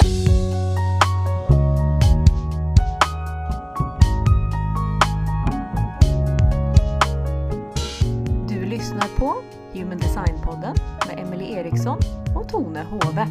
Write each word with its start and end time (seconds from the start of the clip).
Du 0.00 0.06
lyssnar 8.64 9.18
på 9.18 9.34
Human 9.72 9.98
Design-podden 9.98 10.76
med 11.06 11.18
Emelie 11.18 11.60
Eriksson 11.60 11.98
och 12.36 12.48
Tone 12.48 12.82
Hove. 12.82 13.26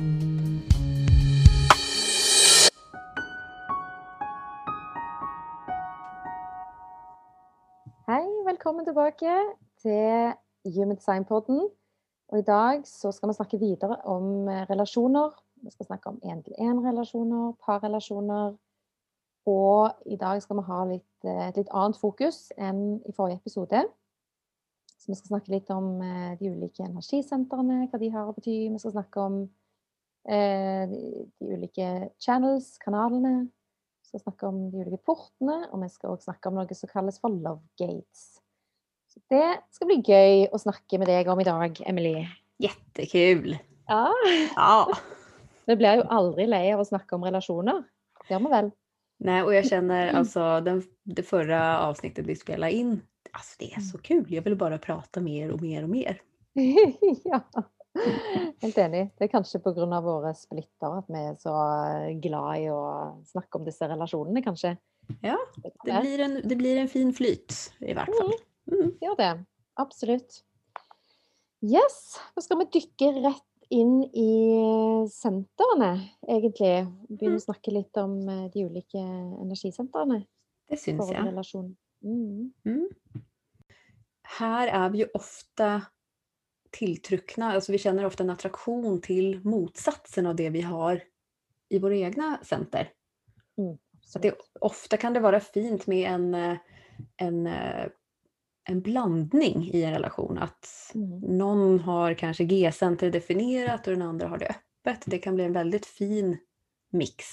Hej, 8.08 8.44
välkommen 8.46 8.86
tillbaka 8.86 9.54
till 9.82 10.32
Human 10.76 10.98
Design-podden. 10.98 11.70
Og 12.32 12.40
I 12.40 12.42
dag 12.42 12.88
så 12.88 13.12
skal 13.12 13.30
vi 13.30 13.34
snakke 13.34 13.58
videre 13.58 13.96
om 14.04 14.50
relationer 14.50 14.70
relasjoner. 14.70 15.32
Vi 15.64 15.72
skal 15.74 15.90
snakke 15.90 16.12
om 16.14 16.20
én-til-én-relasjoner, 16.24 17.54
parrelasjoner. 17.66 18.56
Og 19.50 20.04
i 20.06 20.18
dag 20.20 20.42
skal 20.44 20.60
vi 20.60 20.66
ha 20.68 20.80
litt, 20.90 21.26
eh, 21.26 21.48
et 21.48 21.58
litt 21.58 21.72
annet 21.74 21.98
fokus 21.98 22.52
enn 22.58 23.00
i 23.08 23.14
forrige 23.16 23.40
episode. 23.40 23.84
Så 25.00 25.08
vi 25.08 25.16
skal 25.18 25.36
snakke 25.36 25.54
litt 25.54 25.70
om 25.72 26.02
eh, 26.04 26.36
de 26.40 26.52
ulike 26.52 26.84
energisentrene, 26.84 27.88
hva 27.90 28.00
de 28.02 28.12
har 28.14 28.28
å 28.28 28.36
bety. 28.36 28.58
Vi 28.70 28.82
skal 28.82 28.98
snakke 28.98 29.24
om 29.24 29.40
eh, 30.28 30.84
de, 30.92 31.00
de 31.40 31.56
ulike 31.56 31.88
channels, 32.20 32.76
kanalene. 32.84 33.48
Vi 34.04 34.12
skal 34.12 34.26
snakke 34.26 34.50
om 34.50 34.62
de 34.74 34.84
ulike 34.84 35.02
portene, 35.08 35.62
og 35.72 35.84
vi 35.84 35.90
skal 35.94 36.14
også 36.14 36.30
snakke 36.30 36.52
om 36.52 36.60
noe 36.60 36.78
som 36.78 36.92
kalles 36.92 37.22
for 37.22 37.34
love 37.34 37.64
gates. 37.80 38.42
Så 39.10 39.22
det 39.32 39.62
skal 39.74 39.90
bli 39.90 40.02
gøy 40.06 40.50
å 40.54 40.60
snakke 40.62 41.00
med 41.02 41.10
deg 41.10 41.32
om 41.32 41.40
i 41.42 41.48
dag, 41.48 41.80
Emily. 41.90 42.28
Jättekul! 42.62 43.56
Ja. 43.90 44.04
Ja. 44.54 44.84
Vi 45.70 45.76
blir 45.78 46.00
jo 46.00 46.04
aldri 46.10 46.48
lei 46.50 46.72
av 46.74 46.80
å 46.82 46.88
snakke 46.88 47.14
om 47.14 47.24
relasjoner. 47.28 47.84
Det 48.26 48.34
gjør 48.34 48.40
vi 48.48 48.50
vel? 48.56 48.70
Nej, 49.20 49.44
och 49.44 49.54
jag 49.54 49.66
känner 49.66 50.14
alltså 50.14 50.62
den, 50.66 50.84
det 51.04 51.24
förra 51.24 51.80
avsnittet 51.80 52.26
vi 52.26 52.36
spelade 52.36 52.72
in, 52.72 53.02
alltså 53.32 53.56
det 53.60 53.74
är 53.74 53.82
så 53.82 53.98
kul. 53.98 54.26
Jag 54.34 54.42
vill 54.42 54.56
bara 54.56 54.78
prata 54.78 55.22
mer 55.22 55.52
och 55.52 55.62
mer 55.62 55.84
och 55.84 55.90
mer. 55.90 56.22
ja. 57.24 57.42
Helt 58.62 58.78
enig. 58.78 59.10
Det 59.18 59.28
er 59.28 59.32
kanskje 59.32 59.60
pga. 59.60 60.02
våre 60.02 60.34
splitter 60.34 60.98
at 60.98 61.06
vi 61.08 61.22
er 61.22 61.36
så 61.38 61.54
glad 62.24 62.62
i 62.64 62.70
å 62.74 62.82
snakke 63.30 63.60
om 63.60 63.66
disse 63.66 63.90
relasjonene, 63.90 64.42
kanskje. 64.42 64.78
Ja, 65.22 65.38
Det 65.86 66.02
blir 66.02 66.20
en, 66.20 66.42
det 66.44 66.56
blir 66.56 66.78
en 66.78 66.90
fin 66.90 67.14
flyt 67.14 67.74
i 67.80 67.94
vart 67.94 68.10
fall. 68.18 68.34
Mm. 68.72 68.96
Gjør 69.02 69.18
det. 69.22 69.32
Absolutt. 69.78 70.42
Yes, 71.62 72.18
nå 72.34 72.42
skal 72.42 72.62
vi 72.64 72.72
dykke 72.80 73.14
rett 73.22 73.49
inn 73.70 74.04
i 74.04 74.34
sentrene, 75.14 75.92
egentlig. 76.28 76.88
Begynne 77.10 77.40
å 77.40 77.44
snakke 77.44 77.74
litt 77.74 77.98
om 78.02 78.18
eh, 78.30 78.46
de 78.54 78.66
ulike 78.66 79.02
energisentrene 79.44 80.24
Det 80.70 80.78
syns 80.78 81.12
relasjon. 81.12 81.76
Mm. 82.04 82.52
Mm. 82.66 82.90
Här 84.40 84.68
är 84.68 84.90
vi 84.90 84.98
ju 84.98 85.08
ofta 85.14 85.82
tilltryckna, 86.72 87.54
alltså 87.54 87.72
vi 87.72 87.78
känner 87.78 88.06
ofta 88.06 88.24
en 88.24 88.30
attraktion 88.30 89.02
till 89.02 89.40
motsatsen 89.44 90.26
av 90.26 90.36
det 90.36 90.50
vi 90.50 90.62
har 90.62 91.04
i 91.70 91.80
våra 91.80 91.96
egna 91.96 92.40
center. 92.44 92.94
Så 94.06 94.18
att 94.18 94.22
det, 94.22 94.36
ofta 94.60 94.98
kan 94.98 95.14
det 95.14 95.20
vara 95.20 95.40
fint 95.40 95.88
med 95.88 96.12
en, 96.12 96.34
eh, 96.34 96.58
en, 97.18 97.48
eh, 97.48 97.86
en 98.70 98.82
blandning 98.82 99.70
i 99.74 99.84
en 99.84 99.94
relation. 99.94 100.38
Att 100.38 100.92
Mm. 100.96 101.20
någon 101.38 101.80
har 101.80 102.14
kanske 102.14 102.44
G-center 102.44 103.12
definierat 103.12 103.88
och 103.88 103.94
den 103.94 104.02
andra 104.02 104.28
har 104.28 104.38
det 104.38 104.48
öppet. 104.48 105.04
Det 105.06 105.18
kan 105.18 105.36
bli 105.36 105.44
en 105.44 105.54
väldigt 105.54 105.86
fin 105.86 106.38
mix. 106.92 107.26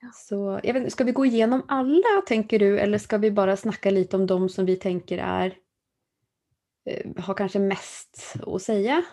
Ja. 0.00 0.08
Så 0.14 0.60
jag 0.62 0.74
vet, 0.74 0.92
ska 0.92 1.04
vi 1.04 1.12
gå 1.12 1.26
igenom 1.26 1.62
alla 1.68 2.22
tänker 2.26 2.58
du 2.58 2.78
eller 2.78 2.98
ska 2.98 3.18
vi 3.18 3.30
bara 3.30 3.56
snacka 3.56 3.90
lite 3.90 4.16
om 4.16 4.26
de 4.26 4.48
som 4.48 4.66
vi 4.66 4.76
tänker 4.76 5.18
är 5.18 5.54
eh, 6.86 7.22
har 7.24 7.34
kanske 7.34 7.58
mest 7.58 8.34
att 8.46 8.62
säga? 8.62 9.04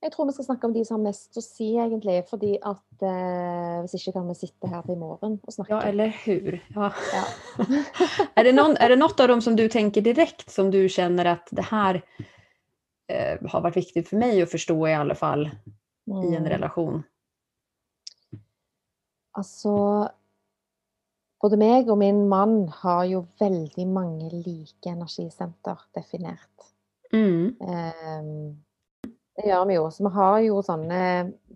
Jeg 0.00 0.12
tror 0.14 0.26
vi 0.26 0.32
skal 0.32 0.44
snakke 0.46 0.66
om 0.66 0.72
de 0.72 0.84
som 0.84 0.96
har 0.96 1.10
mest 1.10 1.36
å 1.36 1.42
si, 1.44 1.74
egentlig. 1.76 2.22
Fordi 2.30 2.54
at 2.56 3.02
eh, 3.04 3.80
hvis 3.84 3.98
ikke 3.98 4.14
kan 4.16 4.28
vi 4.30 4.36
sitte 4.38 4.70
her 4.70 4.86
til 4.86 4.94
i 4.94 5.00
morgen 5.00 5.36
og 5.44 5.52
snakke. 5.52 5.74
Ja, 5.74 5.80
eller 5.90 6.14
hur? 6.24 6.56
Ja. 6.74 6.92
Ja. 7.12 7.24
är, 8.34 8.44
det 8.44 8.52
någon, 8.52 8.76
är 8.76 8.88
det 8.88 8.96
något 8.96 9.20
av 9.20 9.28
dem 9.28 9.42
som 9.42 9.56
du 9.56 9.68
tänker 9.68 10.00
direkt 10.00 10.50
som 10.50 10.70
du 10.70 10.88
känner 10.88 11.24
att 11.24 11.48
det 11.50 11.62
här 11.62 12.02
eh, 13.12 13.50
har 13.50 13.60
varit 13.60 13.76
viktigt 13.76 14.08
för 14.08 14.16
mig 14.16 14.42
att 14.42 14.50
förstå 14.50 14.88
i 14.88 14.94
alla 14.94 15.14
fall 15.14 15.46
i 16.06 16.10
en 16.10 16.24
Mm. 16.24 16.44
relation? 16.48 17.02
Altså 19.32 20.08
Både 21.40 21.56
meg 21.56 21.88
og 21.88 21.96
min 21.98 22.28
mann 22.28 22.68
har 22.82 23.04
jo 23.08 23.22
veldig 23.40 23.86
mange 23.88 24.28
like 24.44 24.90
energisenter 24.90 25.78
definert. 25.96 26.66
Mm. 27.12 27.56
Ehm, 27.64 28.60
det 29.40 29.50
gjør 29.50 29.66
vi 29.68 29.76
jo. 29.78 29.86
Så 29.90 30.04
vi 30.06 30.12
har 30.14 30.36
jo 30.44 30.60
sånne 30.64 31.00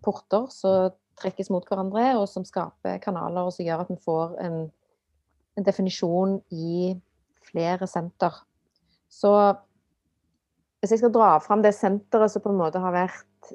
porter 0.04 0.48
som 0.52 0.94
trekkes 1.20 1.50
mot 1.54 1.66
hverandre, 1.68 2.08
og 2.18 2.26
som 2.28 2.46
skaper 2.46 2.98
kanaler, 3.02 3.46
og 3.46 3.54
som 3.54 3.66
gjør 3.66 3.84
at 3.84 3.92
vi 3.92 4.00
får 4.02 4.34
en, 4.42 4.56
en 5.54 5.66
definisjon 5.66 6.40
i 6.50 6.94
flere 7.46 7.86
senter. 7.86 8.40
Så 9.12 9.30
hvis 10.82 10.96
jeg 10.96 11.04
skal 11.04 11.14
dra 11.14 11.36
fram 11.40 11.62
det 11.64 11.74
senteret 11.76 12.32
som 12.32 12.42
på 12.44 12.50
en 12.50 12.58
måte 12.58 12.82
har 12.82 12.92
vært 12.92 13.52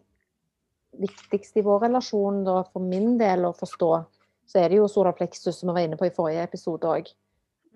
viktigst 1.00 1.59
i 1.59 1.66
vår 1.66 1.84
relasjon, 1.88 2.45
da, 2.47 2.62
for 2.72 2.85
min 2.85 3.18
del 3.19 3.45
å 3.50 3.56
forstå, 3.57 3.91
så 4.50 4.62
er 4.62 4.72
det 4.72 4.79
jo 4.79 4.88
solar 4.89 5.13
plexus, 5.18 5.59
som 5.59 5.69
vi 5.69 5.75
var 5.75 5.85
inne 5.85 6.00
på 6.00 6.07
i 6.07 6.16
forrige 6.16 6.47
episode 6.47 6.88
òg 6.89 7.12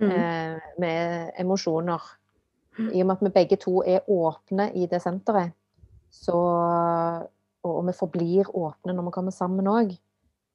Mm. 0.02 0.10
eh, 0.10 0.60
med 0.80 1.32
emosjoner. 1.40 2.02
I 2.80 3.02
og 3.02 3.06
med 3.06 3.12
at 3.16 3.22
vi 3.22 3.30
begge 3.30 3.58
to 3.62 3.84
er 3.86 4.00
åpne 4.10 4.72
i 4.74 4.88
det 4.90 5.02
senteret, 5.02 5.54
så, 6.14 6.40
og, 7.64 7.72
og 7.72 7.84
vi 7.88 7.96
forblir 7.98 8.52
åpne 8.54 8.94
når 8.94 9.08
vi 9.08 9.16
kommer 9.16 9.36
sammen 9.36 9.70
òg, 9.72 9.96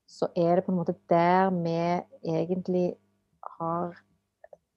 så 0.09 0.31
er 0.39 0.57
det 0.57 0.65
på 0.65 0.73
en 0.73 0.79
måte 0.79 0.97
der 1.11 1.51
vi 1.53 1.79
egentlig 2.25 2.87
har 3.59 3.97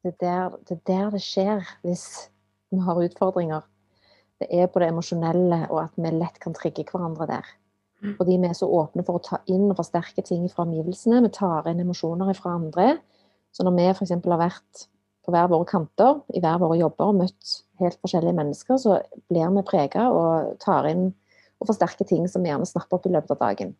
det 0.01 0.15
er 0.15 0.17
der, 0.19 0.57
det 0.65 0.75
er 0.79 0.85
der 0.87 1.09
det 1.13 1.21
skjer 1.21 1.65
hvis 1.85 2.05
vi 2.73 2.79
har 2.81 2.97
utfordringer. 2.97 3.61
Det 4.41 4.47
er 4.49 4.65
på 4.67 4.81
det 4.81 4.87
emosjonelle, 4.89 5.67
og 5.69 5.83
at 5.83 5.97
vi 6.01 6.09
lett 6.15 6.39
kan 6.41 6.55
trigge 6.57 6.87
hverandre 6.89 7.27
der. 7.29 7.49
Mm. 8.01 8.15
Fordi 8.17 8.37
vi 8.41 8.49
er 8.49 8.55
så 8.57 8.65
åpne 8.65 9.05
for 9.05 9.19
å 9.19 9.25
ta 9.25 9.37
inn 9.45 9.67
og 9.69 9.77
forsterke 9.77 10.23
ting 10.25 10.47
fra 10.49 10.65
omgivelsene. 10.65 11.21
Vi 11.21 11.33
tar 11.35 11.69
inn 11.69 11.83
emosjoner 11.83 12.33
fra 12.33 12.55
andre. 12.57 12.95
Så 13.53 13.65
når 13.67 13.77
vi 13.77 13.85
f.eks. 13.91 14.15
har 14.15 14.41
vært 14.41 14.87
på 15.21 15.33
hver 15.35 15.51
våre 15.51 15.67
kanter 15.69 16.23
i 16.33 16.41
hver 16.41 16.57
våre 16.63 16.79
jobber 16.79 17.11
og 17.11 17.19
møtt 17.21 17.53
helt 17.81 17.99
forskjellige 18.01 18.37
mennesker, 18.37 18.79
så 18.81 18.99
blir 19.31 19.53
vi 19.57 19.65
prega 19.67 20.09
og 20.13 20.57
tar 20.63 20.89
inn 20.89 21.09
og 21.61 21.69
forsterker 21.69 22.07
ting 22.09 22.27
som 22.29 22.43
vi 22.43 22.49
gjerne 22.49 22.67
snapper 22.67 22.97
opp 22.97 23.07
i 23.07 23.13
løpet 23.13 23.35
av 23.35 23.41
dagen. 23.43 23.75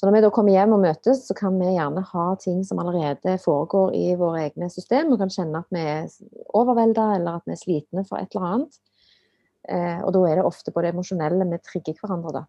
Så 0.00 0.06
når 0.06 0.14
vi 0.16 0.20
da 0.24 0.28
kommer 0.32 0.54
hjem 0.54 0.72
og 0.72 0.80
møtes, 0.80 1.26
så 1.28 1.34
kan 1.36 1.58
vi 1.60 1.74
gjerne 1.74 2.02
ha 2.08 2.26
ting 2.40 2.62
som 2.64 2.78
allerede 2.80 3.34
foregår 3.42 3.90
i 3.96 4.14
våre 4.16 4.46
egne 4.46 4.70
system, 4.72 5.10
og 5.12 5.20
kan 5.20 5.32
kjenne 5.32 5.60
at 5.60 5.74
vi 5.76 5.82
er 5.84 6.06
overvelda 6.56 7.10
eller 7.18 7.36
at 7.36 7.48
vi 7.48 7.52
er 7.52 7.60
slitne 7.60 8.04
for 8.08 8.16
et 8.16 8.32
eller 8.32 8.46
annet. 8.48 8.78
Eh, 9.68 9.98
og 10.00 10.14
da 10.16 10.22
er 10.24 10.40
det 10.40 10.46
ofte 10.48 10.72
på 10.72 10.80
det 10.80 10.94
emosjonelle 10.94 11.44
vi 11.50 11.60
trigger 11.66 12.00
hverandre, 12.00 12.32
da. 12.38 12.44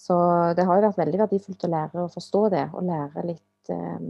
Så 0.00 0.16
det 0.54 0.64
har 0.68 0.78
jo 0.78 0.86
vært 0.86 1.00
veldig 1.00 1.22
verdifullt 1.24 1.66
å 1.66 1.72
lære 1.72 2.04
å 2.04 2.12
forstå 2.14 2.44
det, 2.54 2.64
og 2.70 2.86
lære 2.86 3.26
litt 3.32 3.74
eh, 3.74 4.06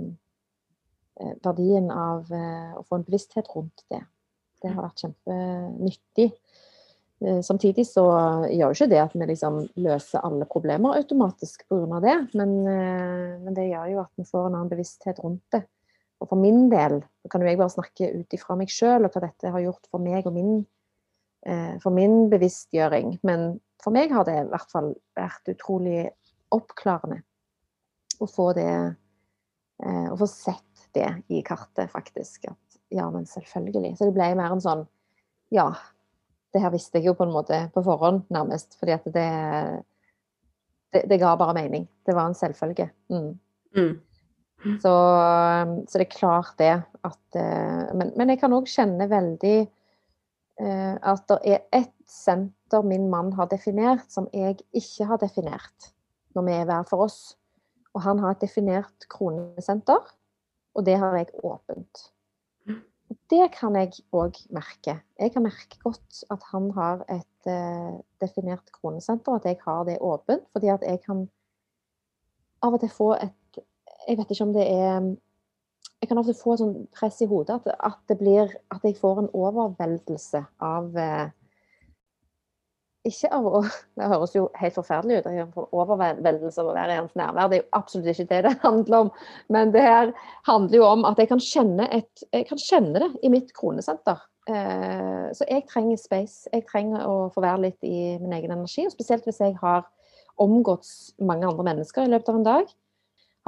eh 1.25 1.35
verdien 1.45 1.89
av 1.93 2.29
eh, 2.29 2.77
å 2.77 2.85
få 2.85 3.01
en 3.01 3.09
bevissthet 3.09 3.49
rundt 3.57 3.87
det. 3.89 4.05
Det 4.61 4.73
har 4.75 4.85
vært 4.85 5.05
kjempenyttig. 5.05 6.31
Eh, 7.25 7.41
Samtidig 7.45 7.85
så 7.89 8.05
gjør 8.49 8.71
jo 8.71 8.77
ikke 8.77 8.91
det 8.91 9.01
at 9.03 9.15
vi 9.17 9.29
liksom 9.29 9.61
løser 9.85 10.25
alle 10.25 10.49
problemer 10.49 10.97
automatisk 10.97 11.67
pga. 11.69 12.01
det, 12.01 12.17
men, 12.35 12.55
eh, 12.67 13.39
men 13.45 13.55
det 13.55 13.69
gjør 13.69 13.93
jo 13.93 14.01
at 14.01 14.13
vi 14.17 14.25
får 14.25 14.47
en 14.47 14.55
annen 14.55 14.73
bevissthet 14.73 15.21
rundt 15.25 15.45
det. 15.53 15.65
Og 16.21 16.29
for 16.29 16.37
min 16.37 16.69
del 16.69 17.01
kan 17.31 17.41
jo 17.41 17.49
jeg 17.49 17.59
bare 17.59 17.73
snakke 17.73 18.13
ut 18.21 18.37
ifra 18.37 18.57
meg 18.57 18.69
sjøl 18.69 19.05
og 19.05 19.13
hva 19.13 19.25
dette 19.25 19.53
har 19.53 19.61
gjort 19.61 19.89
for 19.91 20.01
meg 20.01 20.27
og 20.27 20.33
min, 20.33 20.67
eh, 21.47 21.77
for 21.81 21.91
min 21.91 22.31
bevisstgjøring. 22.31 23.19
Men 23.23 23.61
for 23.83 23.93
meg 23.93 24.13
har 24.13 24.25
det 24.25 24.39
i 24.41 24.49
hvert 24.49 24.71
fall 24.71 24.95
vært 25.17 25.49
utrolig 25.49 26.11
oppklarende 26.53 27.23
å 28.21 28.29
få 28.29 28.53
det 28.55 28.97
Å 29.81 30.13
få 30.13 30.27
sett 30.29 30.83
det 30.93 31.09
i 31.33 31.39
kartet, 31.41 31.89
faktisk. 31.89 32.45
At 32.51 32.70
ja, 32.91 33.07
men 33.11 33.27
selvfølgelig. 33.27 33.97
Så 33.99 34.09
det 34.09 34.17
ble 34.17 34.33
mer 34.39 34.55
en 34.55 34.63
sånn 34.65 34.87
Ja, 35.55 35.73
det 36.55 36.63
her 36.63 36.71
visste 36.75 36.99
jeg 36.99 37.11
jo 37.11 37.17
på 37.19 37.27
en 37.27 37.35
måte 37.35 37.57
på 37.75 37.83
forhånd, 37.87 38.25
nærmest. 38.31 38.77
Fordi 38.81 38.99
at 38.99 39.09
det 39.15 39.31
Det, 40.91 41.05
det 41.07 41.21
ga 41.23 41.37
bare 41.39 41.55
mening. 41.55 41.85
Det 42.07 42.15
var 42.15 42.27
en 42.27 42.35
selvfølge. 42.35 42.89
Mm. 43.11 43.39
Mm. 43.77 43.93
Så, 44.83 44.91
så 45.89 45.99
det 45.99 46.07
er 46.07 46.17
klart 46.19 46.59
det 46.59 46.73
at 47.07 47.37
eh, 47.39 47.95
Men, 47.95 48.11
men 48.17 48.29
jeg 48.29 48.41
kan 48.41 48.53
òg 48.53 48.67
kjenne 48.67 49.07
veldig 49.09 49.59
eh, 50.61 50.97
at 50.99 51.23
det 51.31 51.39
er 51.47 51.63
ett 51.73 51.95
senter 52.11 52.83
min 52.83 53.07
mann 53.11 53.33
har 53.39 53.47
definert, 53.47 54.11
som 54.11 54.27
jeg 54.35 54.59
ikke 54.75 55.07
har 55.07 55.21
definert 55.23 55.93
når 56.35 56.47
vi 56.47 56.57
er 56.59 56.67
hver 56.67 56.89
for 56.91 57.07
oss. 57.07 57.37
Og 57.95 58.03
han 58.03 58.19
har 58.23 58.35
et 58.35 58.43
definert 58.43 59.07
kronesenter, 59.11 60.03
og 60.75 60.87
det 60.87 60.99
har 60.99 61.17
jeg 61.19 61.31
åpent. 61.43 62.11
Og 63.11 63.17
Det 63.31 63.49
kan 63.53 63.75
jeg 63.75 63.93
òg 64.15 64.37
merke. 64.55 65.01
Jeg 65.19 65.33
kan 65.35 65.43
merke 65.43 65.79
godt 65.83 66.23
at 66.31 66.45
han 66.53 66.71
har 66.77 67.03
et 67.11 67.51
eh, 67.51 67.99
definert 68.23 68.71
kronesenter, 68.73 69.35
at 69.35 69.45
jeg 69.45 69.59
har 69.65 69.85
det 69.85 69.99
åpent. 70.01 70.47
Fordi 70.53 70.71
at 70.71 70.85
jeg 70.87 71.01
kan 71.03 71.27
av 72.63 72.77
og 72.77 72.81
til 72.81 72.93
få 72.95 73.13
et 73.19 73.37
Jeg 74.09 74.17
vet 74.19 74.31
ikke 74.31 74.45
om 74.45 74.53
det 74.55 74.67
er 74.71 75.17
Jeg 76.01 76.09
kan 76.09 76.19
ofte 76.19 76.35
få 76.35 76.55
et 76.55 76.63
sånn 76.63 76.87
press 76.97 77.21
i 77.21 77.29
hodet 77.29 77.59
at, 77.59 77.75
at 77.91 77.99
det 78.09 78.17
blir 78.19 78.49
At 78.73 78.85
jeg 78.85 78.97
får 78.97 79.19
en 79.21 79.33
overveldelse 79.35 80.45
av 80.65 80.97
eh, 80.97 81.29
ikke 83.09 83.31
av 83.33 83.47
å 83.49 83.61
Det 83.99 84.09
høres 84.13 84.35
jo 84.37 84.47
helt 84.61 84.77
forferdelig 84.77 85.21
ut. 85.21 85.29
Jeg 85.35 85.49
overveldelse 85.57 86.63
av 86.63 86.71
å 86.71 86.75
være 86.77 86.97
i 86.97 86.99
hans 87.01 87.15
nærvær. 87.19 87.51
Det 87.51 87.59
er 87.59 87.63
jo 87.63 87.79
absolutt 87.79 88.11
ikke 88.13 88.29
det 88.33 88.41
det 88.47 88.57
handler 88.65 89.07
om. 89.07 89.13
Men 89.53 89.73
det 89.75 89.85
her 89.87 90.13
handler 90.49 90.77
jo 90.81 90.89
om 90.89 91.07
at 91.09 91.21
jeg 91.21 91.31
kan 91.31 91.45
kjenne, 91.45 91.89
et, 91.95 92.27
jeg 92.33 92.49
kan 92.51 92.61
kjenne 92.61 93.05
det 93.05 93.11
i 93.25 93.33
mitt 93.33 93.55
kronesenter. 93.57 94.21
Eh, 94.51 95.31
så 95.37 95.47
jeg 95.49 95.67
trenger 95.71 96.01
space. 96.01 96.51
Jeg 96.53 96.67
trenger 96.69 97.07
å 97.07 97.17
få 97.35 97.45
være 97.45 97.67
litt 97.69 97.89
i 97.89 98.19
min 98.21 98.37
egen 98.37 98.55
energi. 98.57 98.87
Og 98.89 98.95
spesielt 98.95 99.27
hvis 99.29 99.43
jeg 99.43 99.57
har 99.63 99.87
omgått 100.41 100.89
mange 101.21 101.49
andre 101.49 101.67
mennesker 101.73 102.07
i 102.07 102.13
løpet 102.13 102.33
av 102.33 102.39
en 102.41 102.47
dag. 102.47 102.77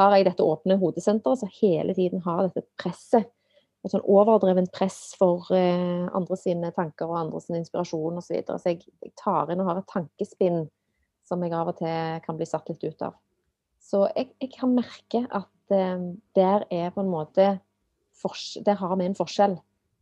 Har 0.00 0.16
jeg 0.16 0.26
dette 0.28 0.44
åpne 0.44 0.78
hodesenteret 0.80 1.42
som 1.42 1.50
hele 1.60 1.94
tiden 1.96 2.22
har 2.24 2.46
dette 2.46 2.64
presset 2.80 3.28
et 3.82 3.90
sånn 3.90 4.04
overdreven 4.06 4.68
press 4.70 5.16
for 5.18 5.48
eh, 5.56 6.06
andre 6.14 6.38
sine 6.38 6.70
tanker 6.76 7.10
og 7.10 7.18
andre 7.18 7.40
sin 7.42 7.58
inspirasjon 7.58 8.20
osv. 8.20 8.28
Så, 8.28 8.36
videre. 8.36 8.58
så 8.62 8.70
jeg, 8.70 8.86
jeg 9.02 9.14
tar 9.18 9.50
inn 9.50 9.62
og 9.62 9.70
har 9.72 9.80
et 9.80 9.90
tankespinn 9.90 10.62
som 11.26 11.42
jeg 11.42 11.54
av 11.56 11.72
og 11.72 11.78
til 11.80 12.22
kan 12.22 12.38
bli 12.38 12.46
satt 12.46 12.70
litt 12.70 12.84
ut 12.86 13.04
av. 13.08 13.18
Så 13.82 14.04
jeg, 14.14 14.30
jeg 14.42 14.52
kan 14.54 14.74
merke 14.76 15.24
at 15.26 15.74
eh, 15.74 16.06
der 16.38 16.66
er 16.70 16.94
på 16.94 17.02
en 17.02 17.12
måte 17.12 17.54
Der 18.62 18.76
har 18.78 18.96
vi 19.00 19.06
en 19.08 19.16
forskjell. 19.18 19.56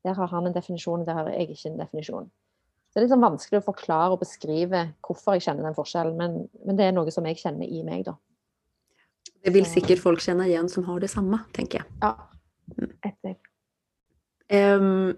Der 0.04 0.16
har 0.18 0.28
han 0.28 0.46
en 0.46 0.52
definisjon, 0.52 1.06
der 1.06 1.14
har 1.16 1.28
jeg 1.30 1.54
ikke 1.54 1.70
en 1.70 1.78
definisjon. 1.78 2.26
Så 2.90 2.98
det 2.98 3.00
er 3.00 3.04
litt 3.06 3.12
sånn 3.14 3.22
vanskelig 3.22 3.60
å 3.60 3.64
forklare 3.64 4.16
og 4.16 4.20
beskrive 4.20 4.80
hvorfor 5.06 5.38
jeg 5.38 5.46
kjenner 5.46 5.68
den 5.68 5.76
forskjellen, 5.76 6.16
men, 6.18 6.34
men 6.66 6.76
det 6.76 6.88
er 6.88 6.96
noe 6.96 7.12
som 7.14 7.24
jeg 7.28 7.38
kjenner 7.38 7.70
i 7.70 7.84
meg, 7.86 8.02
da. 8.08 8.16
Det 9.40 9.54
vil 9.54 9.68
sikkert 9.68 10.02
folk 10.02 10.20
kjenne 10.24 10.48
igjen 10.50 10.68
som 10.68 10.84
har 10.88 10.98
det 11.00 11.08
samme, 11.12 11.38
tenker 11.56 11.80
jeg. 11.80 11.94
Ja. 12.02 12.10
Etter. 13.06 13.38
Ehm, 14.50 15.14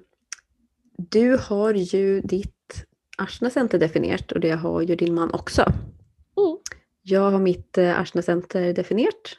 du 0.97 1.37
har 1.41 1.75
ju 1.75 2.21
ditt 2.21 2.87
Arsnacenter 3.19 3.79
definierat 3.79 4.33
och 4.33 4.41
det 4.41 4.51
har 4.51 4.81
ju 4.81 4.97
din 4.97 5.15
man 5.15 5.35
också. 5.35 5.63
Mm. 5.63 6.59
Jag 7.03 7.31
har 7.31 7.39
mitt 7.39 7.79
eh, 7.79 8.01
Arsnacenter 8.01 8.73
definierat 8.73 9.37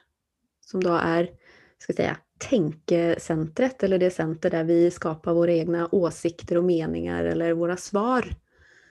som 0.62 0.84
då 0.84 0.94
är 0.94 1.30
ska 1.78 1.94
säga, 1.94 2.18
tänkecentret 2.38 3.84
eller 3.84 3.98
det 3.98 4.12
center 4.12 4.50
där 4.50 4.64
vi 4.64 4.92
skapar 4.92 5.34
våra 5.34 5.52
egna 5.52 5.90
åsikter 5.92 6.58
och 6.58 6.64
meningar 6.64 7.26
eller 7.26 7.54
våra 7.54 7.78
svar. 7.78 8.36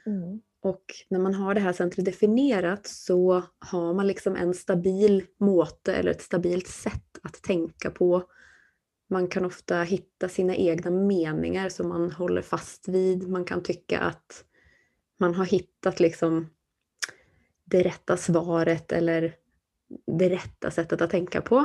Mm. 0.07 0.41
Och 0.61 0.85
när 1.09 1.19
man 1.19 1.35
har 1.35 1.55
det 1.55 1.61
här 1.61 1.73
centret 1.73 2.05
definierat 2.05 2.87
så 2.87 3.43
har 3.59 3.95
man 3.95 4.07
liksom 4.07 4.37
en 4.37 4.55
stabil 4.55 5.25
måte 5.41 5.95
eller 5.95 6.11
ett 6.11 6.23
stabilt 6.23 6.67
sätt 6.67 7.19
att 7.23 7.43
tänka 7.43 7.91
på 7.91 8.23
man 9.13 9.29
kan 9.29 9.45
ofta 9.45 9.83
hitta 9.83 10.29
sina 10.29 10.57
egna 10.57 10.91
meningar 10.91 11.69
som 11.69 11.89
man 11.89 12.11
håller 12.11 12.43
fast 12.43 12.89
vid. 12.89 13.29
Man 13.29 13.45
kan 13.45 13.63
tycka 13.63 14.01
att 14.01 14.45
man 15.19 15.35
har 15.35 15.45
hittat 15.45 16.01
liksom 16.01 16.51
det 17.65 17.83
rätta 17.83 18.17
svaret 18.17 18.93
eller 18.93 19.35
det 20.07 20.29
rätta 20.29 20.71
sättet 20.71 21.01
att 21.01 21.11
tänka 21.11 21.41
på. 21.41 21.65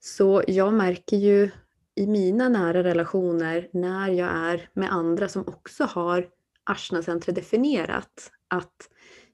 Så 0.00 0.42
jag 0.46 0.72
märker 0.74 1.16
ju 1.16 1.50
i 1.94 2.06
mina 2.06 2.48
nära 2.48 2.84
relationer 2.84 3.68
när 3.72 4.08
jag 4.08 4.30
är 4.30 4.68
med 4.72 4.92
andra 4.92 5.28
som 5.28 5.48
också 5.48 5.84
har 5.84 6.28
Arsnacentret 6.64 7.36
definierat 7.36 8.32
att 8.48 8.88